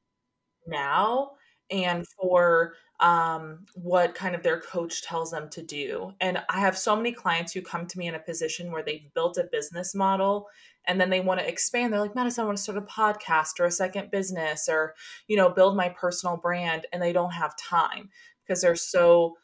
now 0.67 1.33
and 1.71 2.05
for 2.21 2.75
um, 3.03 3.67
what 3.75 4.15
kind 4.15 4.37
of 4.37 4.45
their 4.45 4.61
coach 4.61 5.03
tells 5.03 5.33
them 5.33 5.51
to 5.51 5.63
do. 5.63 6.13
And 6.21 6.39
I 6.49 6.61
have 6.61 6.79
so 6.79 6.95
many 6.95 7.11
clients 7.13 7.53
who 7.53 7.61
come 7.61 7.87
to 7.89 7.99
me 7.99 8.07
in 8.07 8.15
a 8.15 8.21
position 8.21 8.71
where 8.71 8.85
they've 8.85 9.13
built 9.13 9.37
a 9.37 9.49
business 9.51 9.93
model 9.93 10.47
and 10.87 11.01
then 11.01 11.11
they 11.11 11.21
want 11.21 11.41
to 11.41 11.49
expand. 11.49 11.93
They're 11.93 12.01
like, 12.01 12.15
Madison, 12.15 12.43
I 12.43 12.47
want 12.47 12.59
to 12.59 12.63
start 12.63 12.79
a 12.79 12.83
podcast 12.83 13.59
or 13.59 13.65
a 13.65 13.73
second 13.73 14.13
business 14.13 14.69
or, 14.69 14.95
you 15.27 15.37
know, 15.37 15.51
build 15.51 15.77
my 15.77 15.89
personal 15.89 16.37
brand. 16.37 16.87
And 16.93 17.03
they 17.03 17.13
don't 17.13 17.33
have 17.33 17.59
time 17.59 18.11
because 18.47 18.63
they're 18.63 18.77
so 18.77 19.35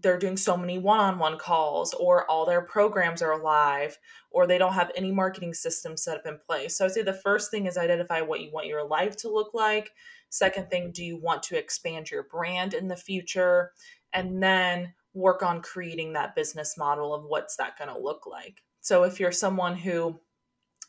they're 0.00 0.18
doing 0.18 0.36
so 0.36 0.56
many 0.56 0.78
one-on-one 0.78 1.38
calls 1.38 1.94
or 1.94 2.28
all 2.30 2.44
their 2.44 2.62
programs 2.62 3.22
are 3.22 3.40
live 3.42 3.98
or 4.30 4.46
they 4.46 4.58
don't 4.58 4.72
have 4.72 4.90
any 4.96 5.12
marketing 5.12 5.54
system 5.54 5.96
set 5.96 6.16
up 6.16 6.26
in 6.26 6.38
place. 6.46 6.76
So 6.76 6.84
i'd 6.84 6.92
say 6.92 7.02
the 7.02 7.12
first 7.12 7.50
thing 7.50 7.66
is 7.66 7.76
identify 7.76 8.20
what 8.20 8.40
you 8.40 8.50
want 8.52 8.66
your 8.66 8.86
life 8.86 9.16
to 9.18 9.30
look 9.30 9.54
like. 9.54 9.90
Second 10.30 10.68
thing 10.70 10.90
do 10.92 11.04
you 11.04 11.16
want 11.16 11.42
to 11.44 11.58
expand 11.58 12.10
your 12.10 12.24
brand 12.24 12.74
in 12.74 12.88
the 12.88 12.96
future? 12.96 13.72
And 14.12 14.42
then 14.42 14.94
work 15.14 15.42
on 15.42 15.62
creating 15.62 16.12
that 16.12 16.34
business 16.34 16.76
model 16.76 17.14
of 17.14 17.24
what's 17.24 17.56
that 17.56 17.78
going 17.78 17.90
to 17.90 18.00
look 18.00 18.26
like. 18.26 18.62
So 18.80 19.04
if 19.04 19.20
you're 19.20 19.32
someone 19.32 19.76
who 19.76 20.20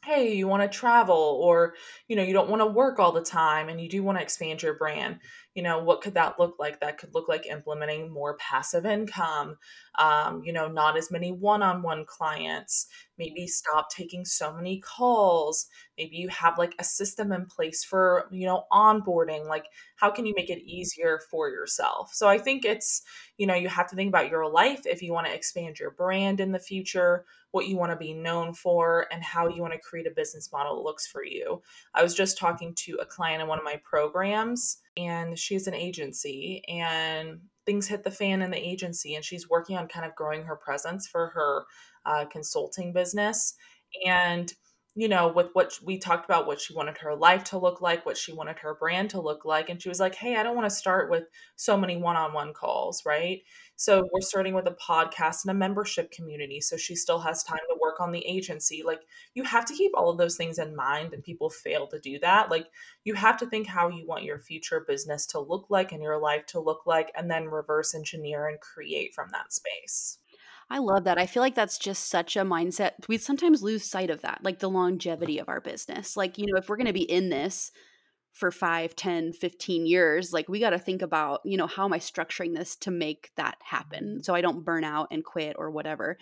hey 0.06 0.34
you 0.34 0.48
want 0.48 0.64
to 0.64 0.78
travel 0.78 1.40
or 1.44 1.74
you 2.08 2.16
know 2.16 2.24
you 2.24 2.32
don't 2.32 2.50
want 2.50 2.62
to 2.62 2.66
work 2.66 3.00
all 3.00 3.12
the 3.12 3.22
time 3.22 3.68
and 3.68 3.82
you 3.82 3.90
do 3.90 4.02
want 4.02 4.18
to 4.18 4.22
expand 4.22 4.62
your 4.64 4.76
brand 4.76 5.20
you 5.56 5.64
know 5.64 5.80
what 5.84 6.02
could 6.02 6.14
that 6.14 6.40
look 6.40 6.56
like 6.60 6.80
that 6.80 6.98
could 6.98 7.14
look 7.14 7.28
like 7.28 7.46
implementing 7.46 8.12
more 8.12 8.38
passive 8.38 8.86
income 8.86 9.58
um, 9.98 10.42
you 10.44 10.54
know 10.54 10.68
not 10.68 10.98
as 10.98 11.12
many 11.12 11.32
one-on-one 11.32 12.06
clients 12.06 12.88
maybe 13.18 13.48
stop 13.48 13.90
taking 13.90 14.24
so 14.26 14.54
many 14.54 14.80
calls 14.80 15.68
maybe 15.98 16.16
you 16.16 16.30
have 16.30 16.58
like 16.58 16.76
a 16.80 16.84
system 16.84 17.32
in 17.32 17.46
place 17.46 17.84
for 17.84 18.28
you 18.32 18.46
know 18.46 18.66
onboarding 18.72 19.48
like 19.48 19.66
how 19.96 20.10
can 20.10 20.26
you 20.26 20.34
make 20.36 20.50
it 20.50 20.64
easier 20.64 21.20
for 21.30 21.50
yourself? 21.50 22.14
So 22.14 22.30
i 22.30 22.38
think 22.38 22.64
it's 22.64 23.02
you 23.38 23.48
know 23.48 23.56
you 23.56 23.68
have 23.68 23.90
to 23.90 23.96
think 23.96 24.10
about 24.10 24.30
your 24.30 24.50
life 24.50 24.86
if 24.86 25.02
you 25.02 25.14
want 25.14 25.28
to 25.28 25.34
expand 25.34 25.80
your 25.80 25.92
brand 25.92 26.40
in 26.40 26.52
the 26.52 26.60
future 26.60 27.26
what 27.52 27.68
you 27.68 27.78
want 27.78 27.92
to 27.92 27.98
be 27.98 28.14
known 28.14 28.54
for 28.54 29.08
and 29.12 29.24
how 29.24 29.48
you 29.48 29.62
want 29.62 29.74
to 29.74 29.80
create 29.80 30.08
a 30.08 30.12
business 30.12 30.52
model 30.52 30.76
that 30.76 30.84
looks 30.84 31.08
for 31.08 31.24
you. 31.24 31.62
I 31.94 32.04
was 32.04 32.14
just 32.14 32.38
talking 32.38 32.74
to 32.76 33.00
a 33.02 33.06
client 33.06 33.42
in 33.42 33.48
one 33.48 33.58
of 33.58 33.66
my 33.66 33.82
programs 33.84 34.78
and 34.98 35.38
she's 35.38 35.68
an 35.68 35.74
agency 35.74 36.64
and 36.68 37.40
things 37.66 37.88
hit 37.88 38.04
the 38.04 38.12
fan 38.12 38.42
in 38.42 38.52
the 38.52 38.58
agency 38.58 39.16
and 39.16 39.24
she's 39.24 39.50
working 39.50 39.78
on 39.78 39.88
kind 39.88 40.06
of 40.06 40.16
growing 40.16 40.44
her 40.44 40.56
presence 40.56 41.08
for 41.08 41.28
her 41.28 41.66
uh, 42.06 42.26
consulting 42.26 42.94
business. 42.94 43.54
And 44.06 44.52
you 45.00 45.08
know 45.08 45.28
with 45.30 45.48
what 45.54 45.78
we 45.84 45.98
talked 45.98 46.26
about 46.26 46.48
what 46.48 46.60
she 46.60 46.74
wanted 46.74 46.98
her 46.98 47.16
life 47.16 47.44
to 47.44 47.58
look 47.58 47.82
like 47.82 48.06
what 48.06 48.18
she 48.18 48.34
wanted 48.34 48.58
her 48.60 48.76
brand 48.76 49.10
to 49.10 49.22
look 49.22 49.46
like 49.46 49.70
and 49.70 49.82
she 49.82 49.90
was 49.90 50.00
like 50.00 50.16
hey 50.16 50.36
i 50.36 50.44
don't 50.44 50.56
want 50.56 50.70
to 50.70 50.76
start 50.76 51.10
with 51.10 51.24
so 51.56 51.78
many 51.78 51.96
one-on-one 51.96 52.54
calls 52.54 53.04
right 53.06 53.42
so 53.80 54.10
we're 54.12 54.20
starting 54.20 54.54
with 54.56 54.68
a 54.68 54.72
podcast 54.72 55.46
and 55.46 55.52
a 55.52 55.54
membership 55.54 56.12
community. 56.12 56.60
So 56.60 56.76
she 56.76 56.98
still 56.98 57.20
has 57.20 57.44
time 57.46 57.62
to 57.70 57.78
work 57.82 58.02
on 58.02 58.12
the 58.12 58.26
agency. 58.28 58.84
Like 58.86 59.00
you 59.36 59.44
have 59.46 59.64
to 59.68 59.74
keep 59.74 59.94
all 59.96 60.10
of 60.10 60.18
those 60.18 60.36
things 60.36 60.60
in 60.60 60.76
mind, 60.76 61.14
and 61.14 61.24
people 61.24 61.50
fail 61.50 61.88
to 61.88 61.98
do 61.98 62.20
that. 62.20 62.52
Like 62.52 62.68
you 63.06 63.14
have 63.14 63.38
to 63.38 63.46
think 63.46 63.68
how 63.68 63.88
you 63.88 64.06
want 64.06 64.26
your 64.26 64.38
future 64.38 64.84
business 64.86 65.26
to 65.28 65.40
look 65.40 65.68
like 65.70 65.94
and 65.94 66.04
your 66.04 66.20
life 66.20 66.46
to 66.48 66.60
look 66.60 66.82
like, 66.86 67.10
and 67.16 67.32
then 67.32 67.46
reverse 67.46 67.96
engineer 67.96 68.50
and 68.50 68.60
create 68.60 69.14
from 69.16 69.30
that 69.32 69.54
space. 69.54 70.18
I 70.70 70.78
love 70.80 71.06
that. 71.06 71.18
I 71.18 71.26
feel 71.26 71.42
like 71.42 71.56
that's 71.56 71.80
just 71.80 72.10
such 72.10 72.38
a 72.38 72.42
mindset. 72.42 72.92
We 73.08 73.18
sometimes 73.18 73.64
lose 73.64 73.90
sight 73.90 74.10
of 74.12 74.22
that, 74.22 74.40
like 74.44 74.60
the 74.60 74.70
longevity 74.70 75.40
of 75.40 75.50
our 75.50 75.62
business. 75.62 76.16
Like, 76.16 76.38
you 76.38 76.46
know, 76.46 76.58
if 76.58 76.70
we're 76.70 76.78
going 76.78 76.86
to 76.88 76.94
be 76.94 77.10
in 77.10 77.30
this 77.30 77.72
for 78.34 78.52
5 78.52 78.96
10 78.96 79.34
15 79.34 79.86
years 79.86 80.32
like 80.32 80.48
we 80.48 80.60
got 80.60 80.70
to 80.70 80.80
think 80.80 81.02
about 81.02 81.42
you 81.44 81.58
know 81.58 81.66
how 81.66 81.86
am 81.86 81.94
i 81.94 81.98
structuring 81.98 82.56
this 82.56 82.76
to 82.76 82.92
make 82.92 83.32
that 83.36 83.58
happen 83.64 84.22
so 84.24 84.36
i 84.36 84.42
don't 84.42 84.64
burn 84.64 84.84
out 84.84 85.08
and 85.12 85.26
quit 85.26 85.56
or 85.58 85.72
whatever 85.72 86.16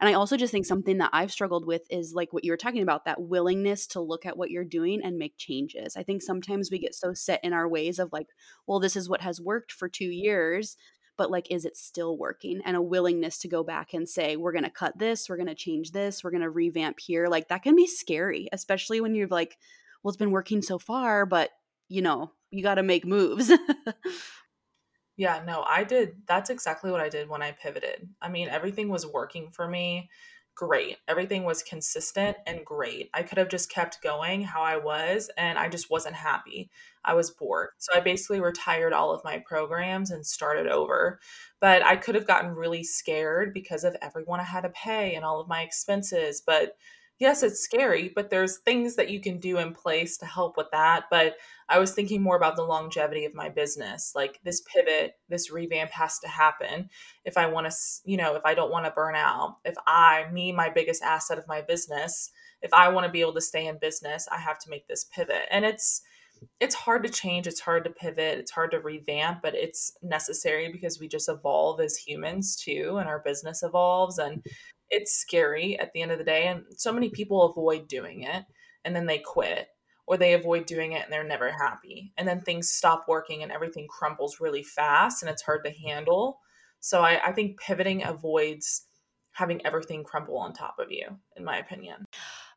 and 0.00 0.08
i 0.08 0.14
also 0.14 0.36
just 0.38 0.50
think 0.50 0.64
something 0.64 0.98
that 0.98 1.10
i've 1.12 1.30
struggled 1.30 1.66
with 1.66 1.82
is 1.90 2.14
like 2.14 2.32
what 2.32 2.44
you 2.44 2.50
were 2.50 2.56
talking 2.56 2.82
about 2.82 3.04
that 3.04 3.20
willingness 3.20 3.86
to 3.86 4.00
look 4.00 4.24
at 4.24 4.38
what 4.38 4.50
you're 4.50 4.64
doing 4.64 5.00
and 5.04 5.18
make 5.18 5.36
changes 5.36 5.96
i 5.96 6.02
think 6.02 6.22
sometimes 6.22 6.70
we 6.70 6.78
get 6.78 6.94
so 6.94 7.12
set 7.12 7.38
in 7.44 7.52
our 7.52 7.68
ways 7.68 7.98
of 7.98 8.10
like 8.10 8.28
well 8.66 8.80
this 8.80 8.96
is 8.96 9.08
what 9.08 9.20
has 9.20 9.40
worked 9.40 9.70
for 9.70 9.88
2 9.88 10.06
years 10.06 10.76
but 11.20 11.30
like 11.30 11.46
is 11.50 11.66
it 11.66 11.76
still 11.76 12.16
working 12.16 12.62
and 12.64 12.76
a 12.76 12.82
willingness 12.82 13.36
to 13.36 13.48
go 13.48 13.62
back 13.62 13.92
and 13.92 14.08
say 14.08 14.36
we're 14.36 14.52
going 14.52 14.64
to 14.64 14.70
cut 14.70 14.98
this 14.98 15.28
we're 15.28 15.36
going 15.36 15.46
to 15.46 15.54
change 15.54 15.92
this 15.92 16.24
we're 16.24 16.30
going 16.30 16.40
to 16.42 16.48
revamp 16.48 16.98
here 16.98 17.26
like 17.28 17.48
that 17.48 17.62
can 17.62 17.76
be 17.76 17.86
scary 17.86 18.48
especially 18.52 19.00
when 19.00 19.14
you're 19.14 19.28
like 19.28 19.58
well, 20.02 20.10
it's 20.10 20.16
been 20.16 20.30
working 20.30 20.62
so 20.62 20.78
far, 20.78 21.26
but 21.26 21.50
you 21.88 22.02
know, 22.02 22.32
you 22.50 22.62
got 22.62 22.76
to 22.76 22.82
make 22.82 23.04
moves. 23.04 23.52
yeah, 25.16 25.42
no, 25.44 25.64
I 25.66 25.84
did. 25.84 26.14
That's 26.26 26.50
exactly 26.50 26.90
what 26.90 27.00
I 27.00 27.08
did 27.08 27.28
when 27.28 27.42
I 27.42 27.52
pivoted. 27.52 28.08
I 28.20 28.28
mean, 28.28 28.48
everything 28.48 28.88
was 28.88 29.06
working 29.06 29.50
for 29.50 29.68
me 29.68 30.08
great. 30.54 30.98
Everything 31.08 31.44
was 31.44 31.62
consistent 31.62 32.36
and 32.46 32.64
great. 32.64 33.10
I 33.14 33.22
could 33.22 33.38
have 33.38 33.48
just 33.48 33.70
kept 33.70 34.02
going 34.02 34.42
how 34.42 34.62
I 34.62 34.76
was, 34.76 35.30
and 35.36 35.58
I 35.58 35.68
just 35.68 35.90
wasn't 35.90 36.16
happy. 36.16 36.70
I 37.04 37.14
was 37.14 37.30
bored. 37.30 37.70
So 37.78 37.96
I 37.96 38.00
basically 38.00 38.40
retired 38.40 38.92
all 38.92 39.12
of 39.12 39.24
my 39.24 39.42
programs 39.46 40.10
and 40.10 40.26
started 40.26 40.66
over. 40.66 41.18
But 41.60 41.82
I 41.82 41.96
could 41.96 42.14
have 42.14 42.26
gotten 42.26 42.54
really 42.54 42.84
scared 42.84 43.54
because 43.54 43.84
of 43.84 43.96
everyone 44.02 44.40
I 44.40 44.44
had 44.44 44.62
to 44.62 44.70
pay 44.70 45.14
and 45.14 45.24
all 45.24 45.40
of 45.40 45.48
my 45.48 45.62
expenses. 45.62 46.42
But 46.44 46.76
yes, 47.20 47.42
it's 47.42 47.60
scary, 47.60 48.10
but 48.14 48.30
there's 48.30 48.58
things 48.58 48.96
that 48.96 49.10
you 49.10 49.20
can 49.20 49.38
do 49.38 49.58
in 49.58 49.74
place 49.74 50.16
to 50.16 50.26
help 50.26 50.56
with 50.56 50.68
that. 50.72 51.04
But 51.10 51.36
I 51.68 51.78
was 51.78 51.92
thinking 51.92 52.22
more 52.22 52.36
about 52.36 52.56
the 52.56 52.64
longevity 52.64 53.26
of 53.26 53.34
my 53.34 53.50
business. 53.50 54.12
Like 54.16 54.40
this 54.42 54.62
pivot, 54.62 55.12
this 55.28 55.52
revamp 55.52 55.90
has 55.92 56.18
to 56.20 56.28
happen 56.28 56.88
if 57.24 57.36
I 57.36 57.46
want 57.46 57.70
to, 57.70 57.76
you 58.04 58.16
know, 58.16 58.34
if 58.34 58.42
I 58.44 58.54
don't 58.54 58.72
want 58.72 58.86
to 58.86 58.90
burn 58.90 59.14
out. 59.14 59.58
If 59.64 59.76
I, 59.86 60.24
me, 60.32 60.50
my 60.50 60.70
biggest 60.70 61.02
asset 61.02 61.38
of 61.38 61.46
my 61.46 61.60
business, 61.60 62.30
if 62.62 62.72
I 62.72 62.88
want 62.88 63.06
to 63.06 63.12
be 63.12 63.20
able 63.20 63.34
to 63.34 63.40
stay 63.40 63.66
in 63.66 63.78
business, 63.78 64.26
I 64.32 64.38
have 64.38 64.58
to 64.60 64.70
make 64.70 64.88
this 64.88 65.04
pivot. 65.04 65.44
And 65.50 65.64
it's, 65.64 66.00
it's 66.58 66.74
hard 66.74 67.02
to 67.02 67.10
change 67.10 67.46
it's 67.46 67.60
hard 67.60 67.84
to 67.84 67.90
pivot 67.90 68.38
it's 68.38 68.50
hard 68.50 68.70
to 68.70 68.80
revamp 68.80 69.42
but 69.42 69.54
it's 69.54 69.92
necessary 70.00 70.72
because 70.72 70.98
we 70.98 71.06
just 71.06 71.28
evolve 71.28 71.82
as 71.82 71.98
humans 71.98 72.56
too 72.56 72.96
and 72.96 73.06
our 73.10 73.18
business 73.18 73.62
evolves 73.62 74.16
and 74.16 74.42
it's 74.90 75.12
scary 75.12 75.78
at 75.78 75.92
the 75.92 76.02
end 76.02 76.12
of 76.12 76.18
the 76.18 76.24
day 76.24 76.48
and 76.48 76.64
so 76.76 76.92
many 76.92 77.06
mm-hmm. 77.08 77.14
people 77.14 77.42
avoid 77.44 77.88
doing 77.88 78.22
it 78.22 78.44
and 78.84 78.94
then 78.94 79.06
they 79.06 79.18
quit 79.18 79.68
or 80.06 80.16
they 80.16 80.34
avoid 80.34 80.66
doing 80.66 80.92
it 80.92 81.02
and 81.04 81.12
they're 81.12 81.24
never 81.24 81.50
happy 81.50 82.12
and 82.18 82.26
then 82.26 82.40
things 82.40 82.68
stop 82.68 83.04
working 83.06 83.42
and 83.42 83.52
everything 83.52 83.86
crumbles 83.88 84.40
really 84.40 84.62
fast 84.62 85.22
and 85.22 85.30
it's 85.30 85.42
hard 85.42 85.64
to 85.64 85.70
mm-hmm. 85.70 85.88
handle. 85.88 86.40
So 86.80 87.02
I, 87.02 87.20
I 87.28 87.32
think 87.32 87.60
pivoting 87.60 88.04
avoids 88.04 88.86
having 89.32 89.64
everything 89.64 90.02
crumble 90.02 90.38
on 90.38 90.52
top 90.52 90.76
of 90.78 90.90
you 90.90 91.06
in 91.36 91.44
my 91.44 91.58
opinion. 91.58 92.06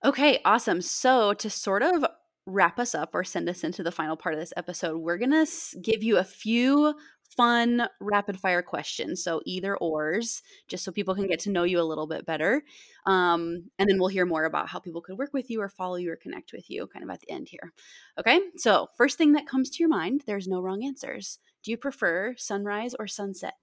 Okay 0.03 0.39
awesome. 0.43 0.81
So 0.81 1.33
to 1.35 1.49
sort 1.49 1.83
of 1.83 2.05
wrap 2.45 2.79
us 2.79 2.95
up 2.95 3.11
or 3.13 3.23
send 3.23 3.47
us 3.47 3.63
into 3.63 3.83
the 3.83 3.91
final 3.91 4.17
part 4.17 4.35
of 4.35 4.41
this 4.41 4.51
episode 4.57 4.97
we're 4.97 5.17
going 5.17 5.31
to 5.31 5.47
give 5.81 6.03
you 6.03 6.17
a 6.17 6.25
few 6.25 6.93
fun 7.35 7.87
rapid 7.99 8.39
fire 8.39 8.61
questions. 8.61 9.23
So 9.23 9.41
either 9.45 9.77
ors, 9.77 10.41
just 10.67 10.83
so 10.83 10.91
people 10.91 11.15
can 11.15 11.27
get 11.27 11.39
to 11.41 11.51
know 11.51 11.63
you 11.63 11.79
a 11.79 11.83
little 11.83 12.07
bit 12.07 12.25
better. 12.25 12.63
Um, 13.05 13.69
and 13.77 13.89
then 13.89 13.99
we'll 13.99 14.09
hear 14.09 14.25
more 14.25 14.45
about 14.45 14.69
how 14.69 14.79
people 14.79 15.01
could 15.01 15.17
work 15.17 15.33
with 15.33 15.49
you 15.49 15.61
or 15.61 15.69
follow 15.69 15.95
you 15.95 16.11
or 16.11 16.15
connect 16.15 16.53
with 16.53 16.69
you 16.69 16.87
kind 16.87 17.03
of 17.03 17.09
at 17.09 17.19
the 17.21 17.31
end 17.31 17.49
here. 17.49 17.73
Okay. 18.19 18.39
So, 18.57 18.87
first 18.97 19.17
thing 19.17 19.33
that 19.33 19.47
comes 19.47 19.69
to 19.71 19.79
your 19.79 19.89
mind, 19.89 20.23
there's 20.25 20.47
no 20.47 20.61
wrong 20.61 20.83
answers. 20.83 21.39
Do 21.63 21.71
you 21.71 21.77
prefer 21.77 22.35
sunrise 22.37 22.93
or 22.97 23.07
sunset? 23.07 23.53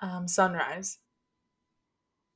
Um, 0.00 0.26
sunrise. 0.28 0.98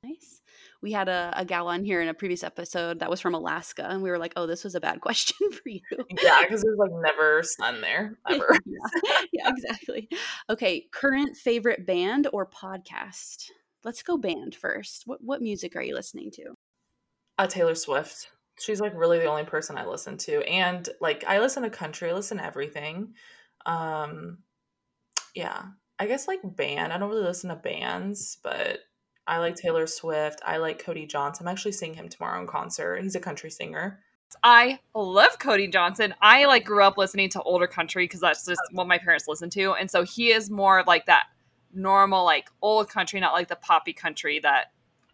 Nice. 0.02 0.40
We 0.82 0.92
had 0.92 1.08
a, 1.08 1.32
a 1.36 1.44
gal 1.44 1.68
on 1.68 1.84
here 1.84 2.00
in 2.00 2.08
a 2.08 2.14
previous 2.14 2.44
episode 2.44 3.00
that 3.00 3.10
was 3.10 3.20
from 3.20 3.34
Alaska, 3.34 3.86
and 3.88 4.02
we 4.02 4.10
were 4.10 4.18
like, 4.18 4.32
"Oh, 4.36 4.46
this 4.46 4.64
was 4.64 4.74
a 4.74 4.80
bad 4.80 5.00
question 5.02 5.50
for 5.52 5.68
you." 5.68 5.80
Yeah, 6.22 6.42
because 6.42 6.62
there's 6.62 6.78
like 6.78 6.90
never 6.92 7.42
sun 7.42 7.80
there 7.80 8.18
ever. 8.28 8.56
yeah. 8.64 9.20
yeah, 9.32 9.48
exactly. 9.48 10.08
Okay, 10.50 10.86
current 10.92 11.36
favorite 11.36 11.86
band 11.86 12.28
or 12.32 12.46
podcast? 12.46 13.50
Let's 13.84 14.02
go 14.02 14.16
band 14.16 14.54
first. 14.54 15.02
What 15.06 15.22
what 15.22 15.42
music 15.42 15.76
are 15.76 15.82
you 15.82 15.94
listening 15.94 16.30
to? 16.32 16.54
Uh, 17.38 17.46
Taylor 17.46 17.74
Swift. 17.74 18.28
She's 18.58 18.80
like 18.80 18.94
really 18.94 19.18
the 19.18 19.26
only 19.26 19.44
person 19.44 19.76
I 19.76 19.86
listen 19.86 20.16
to, 20.18 20.42
and 20.48 20.88
like 21.00 21.24
I 21.26 21.40
listen 21.40 21.62
to 21.62 21.70
country. 21.70 22.10
I 22.10 22.14
listen 22.14 22.38
to 22.38 22.44
everything. 22.44 23.14
Um, 23.66 24.38
yeah, 25.34 25.62
I 25.98 26.06
guess 26.06 26.26
like 26.26 26.40
band. 26.42 26.92
I 26.92 26.98
don't 26.98 27.10
really 27.10 27.24
listen 27.24 27.50
to 27.50 27.56
bands, 27.56 28.38
but 28.42 28.80
I 29.26 29.38
like 29.38 29.56
Taylor 29.56 29.86
Swift. 29.86 30.40
I 30.46 30.58
like 30.58 30.78
Cody 30.82 31.06
Johnson. 31.06 31.46
I'm 31.46 31.52
actually 31.52 31.72
seeing 31.72 31.94
him 31.94 32.08
tomorrow 32.08 32.40
in 32.40 32.46
concert. 32.46 33.02
He's 33.02 33.14
a 33.14 33.20
country 33.20 33.50
singer. 33.50 34.00
I 34.42 34.80
love 34.94 35.38
Cody 35.38 35.68
Johnson. 35.68 36.14
I 36.20 36.46
like 36.46 36.64
grew 36.64 36.82
up 36.82 36.98
listening 36.98 37.28
to 37.30 37.42
older 37.42 37.66
country 37.66 38.04
because 38.04 38.20
that's 38.20 38.44
just 38.44 38.60
oh. 38.64 38.74
what 38.74 38.86
my 38.86 38.98
parents 38.98 39.26
listened 39.28 39.52
to, 39.52 39.72
and 39.72 39.90
so 39.90 40.02
he 40.02 40.30
is 40.30 40.50
more 40.50 40.80
of 40.80 40.86
like 40.86 41.06
that 41.06 41.24
normal 41.72 42.24
like 42.24 42.48
old 42.62 42.88
country, 42.88 43.20
not 43.20 43.32
like 43.32 43.48
the 43.48 43.56
poppy 43.56 43.92
country 43.92 44.40
that 44.40 44.66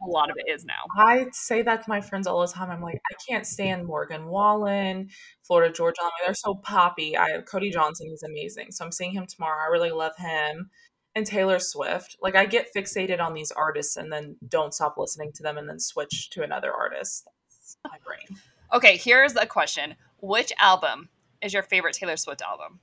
a 0.05 0.09
lot 0.09 0.31
of 0.31 0.37
it 0.37 0.51
is 0.51 0.65
now. 0.65 0.83
I 0.97 1.27
say 1.33 1.63
that 1.63 1.85
to 1.85 1.89
my 1.89 2.01
friends 2.01 2.27
all 2.27 2.41
the 2.41 2.53
time. 2.53 2.71
I'm 2.71 2.83
like, 2.83 3.01
I 3.11 3.15
can't 3.29 3.47
stand 3.47 3.87
Morgan 3.87 4.27
Wallen, 4.27 5.11
Florida 5.43 5.73
Georgia. 5.73 6.01
They're 6.25 6.35
so 6.35 6.55
poppy. 6.55 7.17
I 7.17 7.41
Cody 7.43 7.71
Johnson 7.71 8.11
is 8.13 8.23
amazing. 8.23 8.73
So 8.73 8.85
I'm 8.85 8.93
seeing 8.93 9.13
him 9.13 9.27
tomorrow. 9.27 9.63
I 9.63 9.71
really 9.71 9.91
love 9.91 10.17
him. 10.17 10.71
And 11.15 11.27
Taylor 11.27 11.59
Swift. 11.59 12.17
Like 12.23 12.37
I 12.37 12.47
get 12.47 12.69
fixated 12.75 13.21
on 13.21 13.35
these 13.35 13.51
artists 13.53 13.97
and 13.97 14.11
then 14.13 14.37
don't 14.49 14.73
stop 14.73 14.97
listening 14.97 15.33
to 15.33 15.43
them 15.43 15.59
and 15.59 15.69
then 15.69 15.79
switch 15.79 16.31
to 16.31 16.43
another 16.43 16.73
artist. 16.73 17.29
That's 17.49 17.77
my 17.85 17.99
brain. 18.05 18.39
Okay, 18.73 18.97
here's 18.97 19.37
a 19.37 19.47
question. 19.47 19.95
Which 20.21 20.53
album 20.59 21.11
is 21.43 21.53
your 21.53 21.63
favorite 21.63 21.95
Taylor 21.95 22.17
Swift 22.17 22.41
album? 22.41 22.81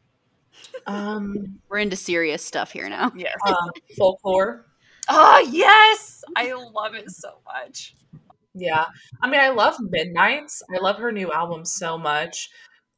Um, 0.85 1.59
We're 1.69 1.79
into 1.79 1.95
serious 1.95 2.43
stuff 2.43 2.71
here 2.71 2.89
now. 2.89 3.11
Yes. 3.15 3.35
um 3.47 3.71
folklore. 3.97 4.65
Oh, 5.09 5.47
yes. 5.51 6.23
I 6.35 6.53
love 6.53 6.93
it 6.93 7.09
so 7.09 7.39
much. 7.45 7.95
Yeah. 8.53 8.85
I 9.21 9.29
mean, 9.29 9.39
I 9.39 9.49
love 9.49 9.77
Midnights. 9.79 10.61
I 10.73 10.79
love 10.79 10.97
her 10.97 11.11
new 11.11 11.31
album 11.31 11.65
so 11.65 11.97
much. 11.97 12.49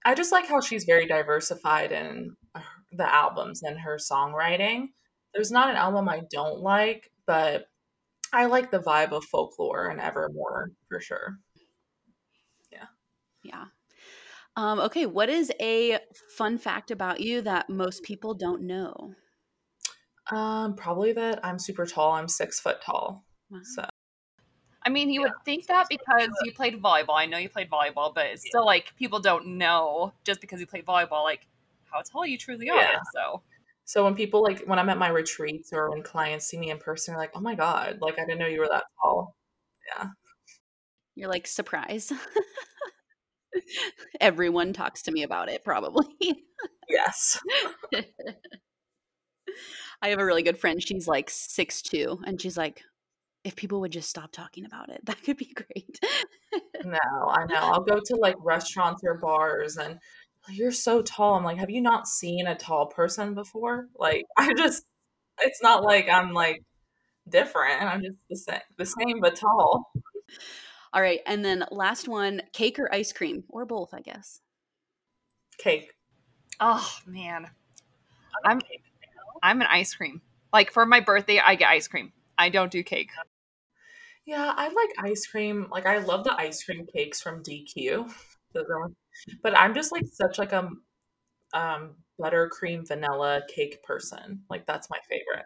I 0.04 0.16
just 0.16 0.32
like 0.32 0.48
how 0.48 0.60
she's 0.60 0.84
very 0.84 1.06
diversified 1.06 1.92
in 1.92 2.36
the 2.92 3.14
albums 3.14 3.64
and 3.64 3.80
her 3.80 3.98
songwriting. 3.98 4.90
There's 5.34 5.52
not 5.52 5.70
an 5.70 5.76
album 5.76 6.10
I 6.10 6.22
don't 6.30 6.60
like, 6.60 7.12
but 7.26 7.68
I 8.34 8.46
like 8.46 8.72
the 8.72 8.80
vibe 8.80 9.12
of 9.12 9.26
folklore 9.26 9.88
and 9.88 10.00
Evermore 10.00 10.72
for 10.90 11.00
sure. 11.00 11.38
Yeah. 12.72 12.86
Yeah. 13.44 13.66
Um, 14.56 14.80
okay, 14.82 15.06
what 15.06 15.30
is 15.30 15.52
a 15.62 16.00
fun 16.38 16.58
fact 16.58 16.92
about 16.92 17.22
you 17.22 17.42
that 17.42 17.70
most 17.70 18.04
people 18.04 18.34
don't 18.34 18.64
know? 18.64 19.14
Um, 20.30 20.76
probably 20.76 21.14
that 21.14 21.46
I'm 21.46 21.60
super 21.60 21.86
tall. 21.86 22.14
I'm 22.14 22.28
six 22.28 22.60
foot 22.60 22.82
tall. 22.82 23.26
Wow. 23.50 23.60
So 23.64 23.86
I 24.84 24.90
mean, 24.90 25.12
you 25.12 25.22
would 25.22 25.32
think 25.46 25.68
that 25.68 25.88
because 25.90 26.30
you 26.44 26.52
played 26.54 26.82
volleyball. 26.82 27.16
I 27.16 27.28
know 27.28 27.38
you 27.38 27.50
played 27.50 27.70
volleyball, 27.70 28.14
but 28.14 28.26
it's 28.28 28.48
still 28.48 28.66
like 28.66 28.96
people 28.98 29.20
don't 29.20 29.58
know 29.58 30.14
just 30.24 30.42
because 30.42 30.60
you 30.60 30.66
played 30.66 30.86
volleyball, 30.86 31.24
like 31.24 31.48
how 31.92 32.02
tall 32.02 32.26
you 32.26 32.38
truly 32.38 32.70
are. 32.70 32.78
Yeah. 32.78 33.00
So 33.14 33.42
so 33.92 34.06
when 34.06 34.16
people 34.16 34.42
like 34.42 34.64
when 34.68 34.80
I'm 34.80 34.88
at 34.88 34.98
my 34.98 35.10
retreats 35.10 35.74
or 35.74 35.90
when 35.90 36.02
clients 36.02 36.46
see 36.46 36.58
me 36.58 36.70
in 36.70 36.78
person, 36.78 37.12
they're 37.12 37.20
like, 37.20 37.34
"Oh 37.36 37.42
my 37.42 37.56
god, 37.56 37.98
like 38.00 38.18
I 38.18 38.22
didn't 38.22 38.40
know 38.40 38.48
you 38.48 38.62
were 38.62 38.70
that 38.70 38.86
tall." 39.02 39.36
Yeah. 39.86 40.08
You're 41.16 41.28
like, 41.28 41.46
surprise. 41.46 42.10
Everyone 44.22 44.72
talks 44.72 45.02
to 45.02 45.12
me 45.12 45.24
about 45.24 45.50
it, 45.50 45.66
probably. 45.66 46.08
Yes. 46.88 47.38
I 50.02 50.08
have 50.08 50.20
a 50.20 50.26
really 50.26 50.44
good 50.44 50.58
friend. 50.58 50.82
She's 50.82 51.06
like 51.06 51.30
six 51.30 51.82
two, 51.82 52.18
and 52.26 52.42
she's 52.42 52.56
like, 52.56 52.84
if 53.44 53.56
people 53.56 53.82
would 53.82 53.92
just 53.92 54.10
stop 54.10 54.32
talking 54.32 54.66
about 54.66 54.90
it, 54.90 55.02
that 55.06 55.22
could 55.24 55.36
be 55.38 55.54
great. 55.54 56.00
No, 56.86 56.98
I 57.28 57.46
know. 57.46 57.60
I'll 57.60 57.84
go 57.84 58.00
to 58.00 58.16
like 58.16 58.36
restaurants 58.40 59.02
or 59.04 59.16
bars 59.16 59.76
and 59.76 60.00
you're 60.50 60.72
so 60.72 61.02
tall. 61.02 61.36
I'm 61.36 61.44
like, 61.44 61.58
have 61.58 61.70
you 61.70 61.82
not 61.82 62.08
seen 62.08 62.48
a 62.48 62.56
tall 62.56 62.88
person 62.88 63.34
before? 63.34 63.88
Like, 63.98 64.26
I 64.38 64.54
just, 64.54 64.84
it's 65.40 65.62
not 65.62 65.84
like 65.84 66.10
I'm 66.10 66.34
like 66.34 66.64
different. 67.30 67.82
I'm 67.82 68.02
just 68.02 68.18
the 68.30 68.36
same, 68.36 68.62
the 68.78 68.86
same 68.86 69.20
but 69.22 69.36
tall. 69.36 69.92
All 70.94 71.02
right, 71.02 71.22
and 71.26 71.44
then 71.44 71.66
last 71.72 72.08
one: 72.08 72.42
cake 72.54 72.78
or 72.78 72.94
ice 72.94 73.14
cream, 73.14 73.46
or 73.48 73.66
both, 73.66 73.94
I 73.94 74.02
guess. 74.02 74.42
Cake. 75.58 75.94
oh 76.60 76.90
man. 77.06 77.48
I'm 78.44 78.60
I'm 79.44 79.62
an 79.62 79.68
ice 79.70 79.94
cream. 79.94 80.22
Like 80.52 80.72
for 80.72 80.86
my 80.86 81.00
birthday, 81.00 81.40
I 81.40 81.56
get 81.56 81.70
ice 81.70 81.88
cream. 81.88 82.12
I 82.38 82.50
don't 82.50 82.72
do 82.72 82.84
cake. 82.84 83.12
Yeah, 84.26 84.54
I 84.56 84.68
like 84.68 84.90
ice 85.00 85.26
cream. 85.26 85.68
Like, 85.72 85.86
I 85.86 85.98
love 85.98 86.24
the 86.24 86.34
ice 86.34 86.64
cream 86.64 86.86
cakes 86.86 87.22
from 87.22 87.44
DQ. 87.44 88.12
But 89.44 89.58
I'm 89.58 89.74
just 89.74 89.92
like 89.92 90.06
such 90.12 90.38
like 90.38 90.54
a 90.54 90.70
um 91.54 91.96
buttercream 92.22 92.88
vanilla 92.88 93.42
cake 93.54 93.84
person. 93.84 94.42
Like, 94.50 94.66
that's 94.66 94.90
my 94.90 95.00
favorite. 95.10 95.46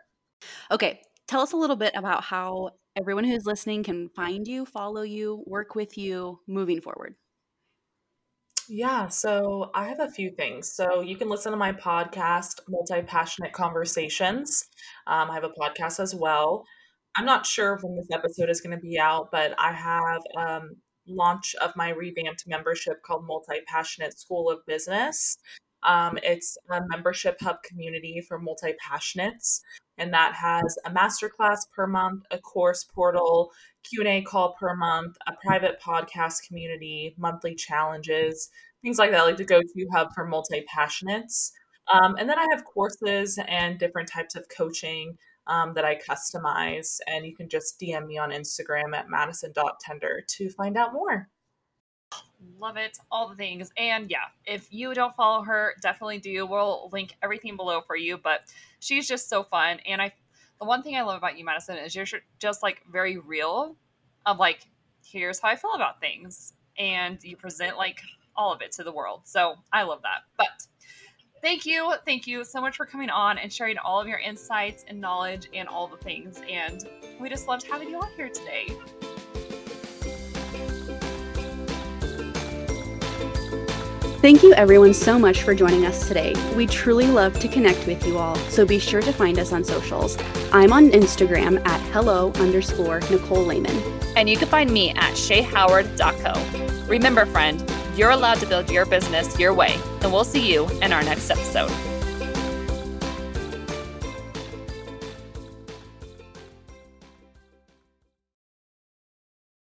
Okay, 0.72 1.02
tell 1.28 1.42
us 1.42 1.54
a 1.54 1.58
little 1.58 1.76
bit 1.76 1.94
about 1.96 2.24
how 2.24 2.72
everyone 2.98 3.24
who's 3.24 3.46
listening 3.46 3.84
can 3.84 4.10
find 4.10 4.48
you, 4.48 4.66
follow 4.66 5.02
you, 5.02 5.44
work 5.46 5.76
with 5.76 5.98
you 5.98 6.40
moving 6.48 6.82
forward. 6.82 7.16
Yeah, 8.68 9.10
so 9.10 9.70
I 9.76 9.88
have 9.88 10.00
a 10.00 10.10
few 10.10 10.32
things. 10.32 10.74
So 10.74 11.02
you 11.02 11.18
can 11.18 11.30
listen 11.30 11.52
to 11.52 11.58
my 11.58 11.72
podcast, 11.72 12.62
Multi 12.68 13.04
Passionate 13.04 13.54
Conversations. 13.54 14.66
Um, 15.06 15.30
I 15.30 15.36
have 15.36 15.44
a 15.44 15.50
podcast 15.50 16.00
as 16.00 16.16
well. 16.16 16.66
I'm 17.16 17.26
not 17.26 17.46
sure 17.46 17.78
when 17.82 17.96
this 17.96 18.08
episode 18.12 18.50
is 18.50 18.62
going 18.62 18.76
to 18.76 18.82
be 18.82 19.00
out, 19.00 19.30
but 19.32 19.54
I 19.58 19.72
have 19.72 20.22
um, 20.36 20.76
launch 21.08 21.56
of 21.62 21.76
my 21.76 21.90
revamped 21.90 22.46
membership 22.48 23.02
called 23.04 23.26
Multi 23.26 23.62
Passionate 23.68 24.18
School 24.18 24.50
of 24.50 24.66
Business. 24.66 25.38
Um, 25.84 26.18
it's 26.24 26.58
a 26.72 26.82
membership 26.90 27.38
hub 27.40 27.62
community 27.64 28.22
for 28.28 28.40
multi 28.40 28.74
passionates, 28.84 29.62
and 29.98 30.12
that 30.14 30.34
has 30.34 30.78
a 30.86 30.90
masterclass 30.90 31.60
per 31.76 31.86
month, 31.86 32.24
a 32.32 32.40
course 32.40 32.84
portal, 32.84 33.52
Q 33.84 34.02
and 34.02 34.10
A 34.10 34.22
call 34.24 34.56
per 34.60 34.76
month, 34.76 35.16
a 35.28 35.34
private 35.46 35.80
podcast 35.80 36.48
community, 36.48 37.14
monthly 37.18 37.54
challenges, 37.54 38.50
things 38.82 38.98
like 38.98 39.12
that, 39.12 39.24
like 39.24 39.38
the 39.38 39.46
go-to 39.46 39.88
hub 39.94 40.10
for 40.16 40.26
multi-passionates. 40.26 41.52
Um, 41.94 42.16
and 42.18 42.28
then 42.28 42.40
I 42.40 42.48
have 42.52 42.66
courses 42.66 43.40
and 43.48 43.78
different 43.78 44.10
types 44.10 44.36
of 44.36 44.48
coaching 44.50 45.18
um, 45.48 45.74
that 45.74 45.86
I 45.86 45.96
customize, 45.98 47.00
and 47.08 47.26
you 47.26 47.36
can 47.36 47.50
just 47.50 47.80
DM 47.80 48.08
me 48.08 48.18
on 48.18 48.32
Instagram 48.32 48.96
at 48.96 49.10
madison.tinder 49.10 50.24
to 50.28 50.50
find 50.50 50.78
out 50.78 50.94
more. 50.94 51.30
Love 52.60 52.78
it. 52.78 52.98
All 53.12 53.28
the 53.28 53.36
things. 53.36 53.72
And 53.78 54.10
yeah, 54.10 54.26
if 54.46 54.72
you 54.72 54.94
don't 54.94 55.16
follow 55.16 55.44
her, 55.44 55.74
definitely 55.82 56.20
do. 56.20 56.46
We'll 56.46 56.90
link 56.92 57.16
everything 57.24 57.56
below 57.56 57.82
for 57.82 57.96
you. 57.96 58.18
But 58.18 58.42
she's 58.80 59.08
just 59.08 59.30
so 59.30 59.44
fun. 59.44 59.80
And 59.86 60.02
I, 60.02 60.14
the 60.60 60.66
one 60.66 60.84
thing 60.84 60.96
I 60.96 61.02
love 61.02 61.18
about 61.18 61.38
you, 61.38 61.46
Madison, 61.46 61.78
is 61.78 61.96
you're 61.96 62.06
just 62.40 62.64
like 62.64 62.82
very 62.92 63.18
real 63.18 63.76
of 64.26 64.38
like, 64.38 64.68
here's 65.04 65.40
how 65.40 65.50
I 65.50 65.56
feel 65.56 65.74
about 65.74 66.00
things. 66.00 66.54
And 66.78 67.24
you 67.24 67.36
present 67.36 67.78
like 67.78 68.00
all 68.36 68.54
of 68.54 68.62
it 68.62 68.72
to 68.74 68.84
the 68.84 68.92
world. 68.92 69.22
So 69.26 69.56
I 69.72 69.84
love 69.84 70.02
that. 70.04 70.24
But 70.38 70.68
thank 71.42 71.66
you. 71.66 71.94
Thank 72.06 72.28
you 72.28 72.44
so 72.44 72.62
much 72.62 72.78
for 72.78 72.86
coming 72.86 73.10
on 73.10 73.38
and 73.38 73.52
sharing 73.52 73.78
all 73.78 74.00
of 74.00 74.08
your 74.08 74.20
insights 74.20 74.86
and 74.88 75.00
knowledge 75.00 75.48
and 75.54 75.68
all 75.68 75.88
the 75.88 75.98
things. 75.98 76.42
And 76.50 76.88
we 77.20 77.30
just 77.30 77.48
loved 77.48 77.64
having 77.68 77.90
you 77.90 77.98
on 77.98 78.10
here 78.16 78.30
today. 78.30 78.76
Thank 84.26 84.42
you, 84.42 84.54
everyone, 84.54 84.96
so 84.96 85.20
much 85.20 85.44
for 85.44 85.54
joining 85.54 85.86
us 85.86 86.08
today. 86.08 86.34
We 86.56 86.66
truly 86.66 87.06
love 87.06 87.40
to 87.42 87.48
connect 87.48 87.86
with 87.86 88.08
you 88.08 88.18
all, 88.18 88.36
so 88.50 88.66
be 88.66 88.80
sure 88.80 89.02
to 89.02 89.14
find 89.14 89.38
us 89.38 89.54
on 89.54 89.64
socials. 89.64 90.18
I'm 90.52 90.74
on 90.74 90.90
Instagram 90.90 91.64
at 91.68 91.80
hello 91.92 92.32
underscore 92.38 93.02
Nicole 93.12 93.46
Lehman. 93.46 93.78
And 94.16 94.28
you 94.28 94.36
can 94.36 94.48
find 94.48 94.72
me 94.72 94.90
at 94.96 95.14
shayhoward.co. 95.14 96.75
Remember, 96.88 97.26
friend, 97.26 97.64
you're 97.96 98.12
allowed 98.12 98.40
to 98.40 98.46
build 98.46 98.70
your 98.70 98.86
business 98.86 99.40
your 99.40 99.54
way, 99.54 99.80
and 100.02 100.12
we'll 100.12 100.24
see 100.24 100.52
you 100.52 100.70
in 100.82 100.94
our 100.94 101.04
next 101.04 101.32
episode. 101.32 101.95